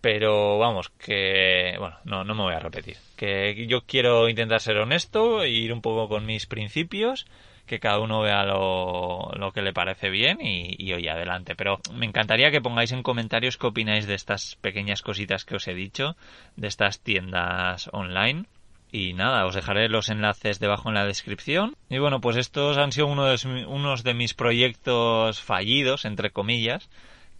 pero 0.03 0.59
vamos, 0.59 0.91
que 0.99 1.77
bueno, 1.79 1.97
no, 2.05 2.25
no 2.25 2.35
me 2.35 2.43
voy 2.43 2.55
a 2.55 2.59
repetir. 2.59 2.97
Que 3.17 3.67
yo 3.69 3.83
quiero 3.83 4.29
intentar 4.29 4.61
ser 4.61 4.77
honesto 4.79 5.45
e 5.45 5.51
ir 5.51 5.73
un 5.73 5.81
poco 5.81 6.09
con 6.09 6.27
mis 6.27 6.47
principios, 6.47 7.25
que 7.67 7.79
cada 7.79 8.01
uno 8.01 8.21
vea 8.21 8.43
lo, 8.45 9.31
lo 9.37 9.53
que 9.53 9.63
le 9.63 9.73
parece 9.73 10.11
bien 10.11 10.39
y, 10.41 10.75
y 10.77 10.93
oye, 10.93 11.09
adelante. 11.09 11.55
Pero 11.55 11.79
me 11.95 12.05
encantaría 12.05 12.51
que 12.51 12.61
pongáis 12.61 12.91
en 12.91 13.05
comentarios 13.05 13.57
qué 13.57 13.69
opináis 13.69 14.09
de 14.09 14.15
estas 14.15 14.57
pequeñas 14.61 15.03
cositas 15.03 15.45
que 15.45 15.55
os 15.55 15.69
he 15.69 15.75
dicho, 15.75 16.17
de 16.57 16.67
estas 16.67 17.01
tiendas 17.01 17.89
online. 17.93 18.47
Y 18.91 19.15
nada, 19.15 19.47
os 19.47 19.55
dejaré 19.55 19.89
los 19.89 20.09
enlaces 20.09 20.59
debajo 20.59 20.89
en 20.89 20.97
la 20.97 21.07
descripción. 21.07 21.77
Y 21.89 21.99
bueno, 21.99 22.21
pues 22.21 22.37
estos 22.37 22.77
han 22.77 22.91
sido 22.91 23.07
uno 23.07 23.25
de, 23.27 23.67
unos 23.67 24.03
de 24.03 24.15
mis 24.15 24.35
proyectos 24.35 25.41
fallidos, 25.41 26.05
entre 26.05 26.31
comillas 26.31 26.91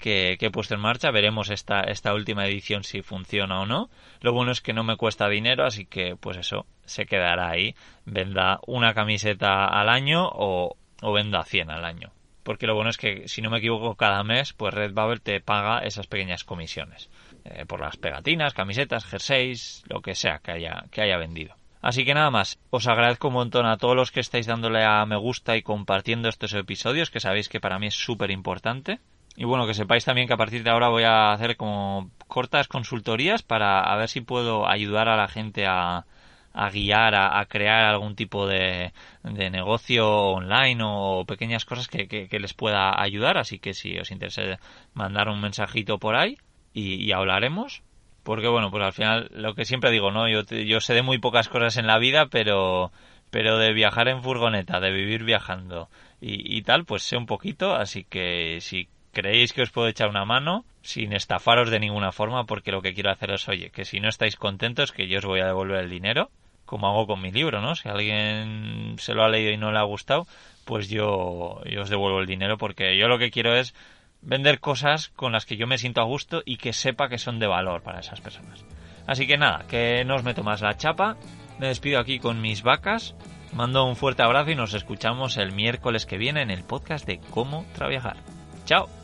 que, 0.03 0.37
he 0.39 0.51
puesto 0.51 0.75
en 0.75 0.81
marcha. 0.81 1.11
Veremos 1.11 1.49
esta, 1.49 1.81
esta 1.83 2.13
última 2.13 2.47
edición 2.47 2.85
si 2.85 3.01
funciona 3.01 3.61
o 3.61 3.67
no. 3.67 3.89
Lo 4.21 4.33
bueno 4.33 4.53
es 4.53 4.61
que 4.61 4.75
no 4.75 4.85
me 4.85 4.97
cuesta 4.97 5.29
dinero, 5.29 5.65
así 5.65 5.87
que 5.87 6.17
pues 6.17 6.37
eso 6.37 6.67
se 6.85 7.07
quedará 7.07 7.49
ahí. 7.49 7.75
Venda 8.05 8.59
una 8.67 8.93
camiseta 8.93 9.65
al 9.65 9.89
año 9.89 10.29
o, 10.29 10.77
o 11.01 11.13
venda 11.13 11.45
100 11.45 11.71
al 11.71 11.85
año. 11.85 12.11
Porque 12.43 12.67
lo 12.67 12.75
bueno 12.75 12.91
es 12.91 12.97
que, 12.99 13.29
si 13.29 13.41
no 13.41 13.51
me 13.51 13.59
equivoco, 13.59 13.95
cada 13.95 14.25
mes, 14.25 14.53
pues 14.53 14.75
Redbubble 14.75 15.21
te 15.21 15.41
paga 15.41 15.79
esas 15.79 16.09
pequeñas 16.09 16.43
comisiones. 16.43 17.09
Eh, 17.45 17.65
por 17.67 17.81
las 17.81 17.97
pegatinas, 17.97 18.53
camisetas, 18.53 19.05
jerseys, 19.05 19.85
lo 19.89 20.01
que 20.01 20.17
sea 20.17 20.41
que 20.41 20.51
haya, 20.51 20.85
que 20.91 21.03
haya 21.03 21.17
vendido. 21.17 21.55
Así 21.81 22.05
que 22.05 22.15
nada 22.15 22.31
más, 22.31 22.59
os 22.71 22.87
agradezco 22.87 23.29
un 23.29 23.35
montón 23.35 23.67
a 23.67 23.77
todos 23.77 23.97
los 23.97 24.13
que 24.13 24.21
estáis 24.21 24.47
dándole 24.47 24.85
a 24.85 25.05
me 25.07 25.17
gusta 25.17 25.57
y 25.57 25.63
compartiendo 25.63 26.29
estos 26.29 26.55
episodios, 26.55 27.11
que 27.11 27.21
sabéis 27.21 27.49
que 27.49 27.61
para 27.61 27.79
mí 27.79 27.89
es 27.89 27.95
súper 27.95 28.31
importante. 28.31 29.01
Y 29.37 29.45
bueno, 29.45 29.67
que 29.67 29.75
sepáis 29.75 30.05
también 30.05 30.29
que 30.29 30.35
a 30.35 30.39
partir 30.39 30.63
de 30.63 30.71
ahora 30.71 30.89
voy 30.89 31.05
a 31.05 31.33
hacer 31.33 31.57
como 31.57 32.11
cortas 32.29 32.69
consultorías 32.69 33.43
para 33.43 33.81
a 33.81 33.97
ver 33.97 34.09
si 34.09 34.21
puedo 34.21 34.69
ayudar 34.69 35.09
a 35.09 35.17
la 35.17 35.27
gente 35.27 35.67
a, 35.67 36.05
a 36.53 36.71
guiar, 36.71 37.15
a, 37.15 37.45
crear 37.47 37.85
algún 37.85 38.15
tipo 38.15 38.47
de, 38.47 38.93
de, 39.23 39.51
negocio 39.51 40.07
online 40.09 40.83
o 40.85 41.25
pequeñas 41.27 41.65
cosas 41.65 41.89
que, 41.89 42.07
que, 42.09 42.39
les 42.39 42.55
pueda 42.55 43.01
ayudar. 43.01 43.39
Así 43.39 43.59
que 43.59 43.75
si 43.75 43.99
os 43.99 44.11
interesa 44.11 44.59
mandar 44.95 45.29
un 45.29 45.41
mensajito 45.41 45.99
por 45.99 46.15
ahí 46.15 46.37
y, 46.75 47.11
hablaremos. 47.13 47.83
Porque 48.23 48.49
bueno, 48.49 48.71
pues 48.71 48.85
al 48.85 48.93
final 48.93 49.31
lo 49.35 49.55
que 49.55 49.65
siempre 49.65 49.91
digo, 49.91 50.13
¿no? 50.13 50.29
Yo, 50.29 50.43
yo 50.45 50.81
sé 50.81 50.95
de 50.95 51.03
muy 51.03 51.19
pocas 51.19 51.49
cosas 51.49 51.77
en 51.77 51.89
la 51.89 51.99
vida, 51.99 52.27
pero, 52.27 52.93
pero 53.31 53.59
de 53.59 53.73
viajar 53.73 54.07
en 54.09 54.23
furgoneta, 54.23 54.79
de 54.79 54.93
vivir 54.93 55.25
viajando 55.25 55.89
y, 56.21 56.57
y 56.57 56.63
tal, 56.63 56.85
pues 56.85 57.03
sé 57.03 57.17
un 57.17 57.27
poquito. 57.27 57.75
Así 57.75 58.05
que 58.05 58.59
si 58.61 58.89
creéis 59.13 59.53
que 59.53 59.63
os 59.63 59.71
puedo 59.71 59.89
echar 59.89 60.09
una 60.09 60.25
mano 60.25 60.65
sin 60.83 61.13
estafaros 61.13 61.71
de 61.71 61.81
ninguna 61.81 62.13
forma 62.13 62.45
porque 62.45 62.73
lo 62.73 62.83
que 62.83 62.95
quiero 62.95 63.11
hacer 63.11 63.31
es, 63.31 63.49
oye, 63.49 63.71
que 63.71 63.85
si 63.85 64.01
no 64.01 64.09
estáis 64.09 64.37
contentos 64.37 64.93
que 64.93 65.09
yo 65.09 65.19
os 65.19 65.25
voy 65.25 65.41
a 65.41 65.47
devolver 65.47 65.85
el 65.85 65.91
dinero, 65.91 66.31
como 66.65 66.89
hago 66.89 67.07
con 67.07 67.21
mi 67.21 67.31
libro, 67.31 67.61
¿no? 67.61 67.75
Si 67.75 67.89
alguien 67.89 68.97
se 68.99 69.15
lo 69.15 69.23
ha 69.23 69.29
leído 69.29 69.53
y 69.53 69.59
no 69.59 69.73
le 69.73 69.79
ha 69.79 69.83
gustado, 69.83 70.27
pues 70.65 70.89
yo, 70.89 71.61
yo 71.65 71.83
os 71.83 71.91
devuelvo 71.91 72.21
el 72.21 72.27
dinero 72.27 72.57
porque 72.57 72.97
yo 72.97 73.09
lo 73.09 73.19
que 73.19 73.31
quiero 73.31 73.55
es 73.55 73.75
vender 74.23 74.61
cosas 74.61 75.09
con 75.11 75.33
las 75.33 75.45
que 75.45 75.57
yo 75.57 75.67
me 75.67 75.79
siento 75.79 76.01
a 76.01 76.05
gusto 76.05 76.43
y 76.45 76.57
que 76.57 76.73
sepa 76.73 77.09
que 77.09 77.19
son 77.19 77.39
de 77.39 77.47
valor 77.47 77.83
para 77.83 78.01
esas 78.01 78.21
personas. 78.21 78.65
Así 79.07 79.27
que 79.27 79.37
nada, 79.37 79.67
que 79.69 80.05
no 80.05 80.15
os 80.15 80.23
meto 80.23 80.43
más 80.43 80.63
la 80.63 80.77
chapa, 80.77 81.17
me 81.59 81.67
despido 81.67 81.99
aquí 81.99 82.19
con 82.19 82.41
mis 82.41 82.63
vacas, 82.63 83.15
mando 83.53 83.85
un 83.85 83.97
fuerte 83.97 84.23
abrazo 84.23 84.51
y 84.51 84.55
nos 84.55 84.75
escuchamos 84.75 85.37
el 85.37 85.53
miércoles 85.53 86.07
que 86.07 86.19
viene 86.19 86.43
en 86.43 86.51
el 86.51 86.65
podcast 86.65 87.07
de 87.07 87.19
Cómo 87.31 87.67
Trabajar. 87.75 88.17
Chao. 88.65 89.02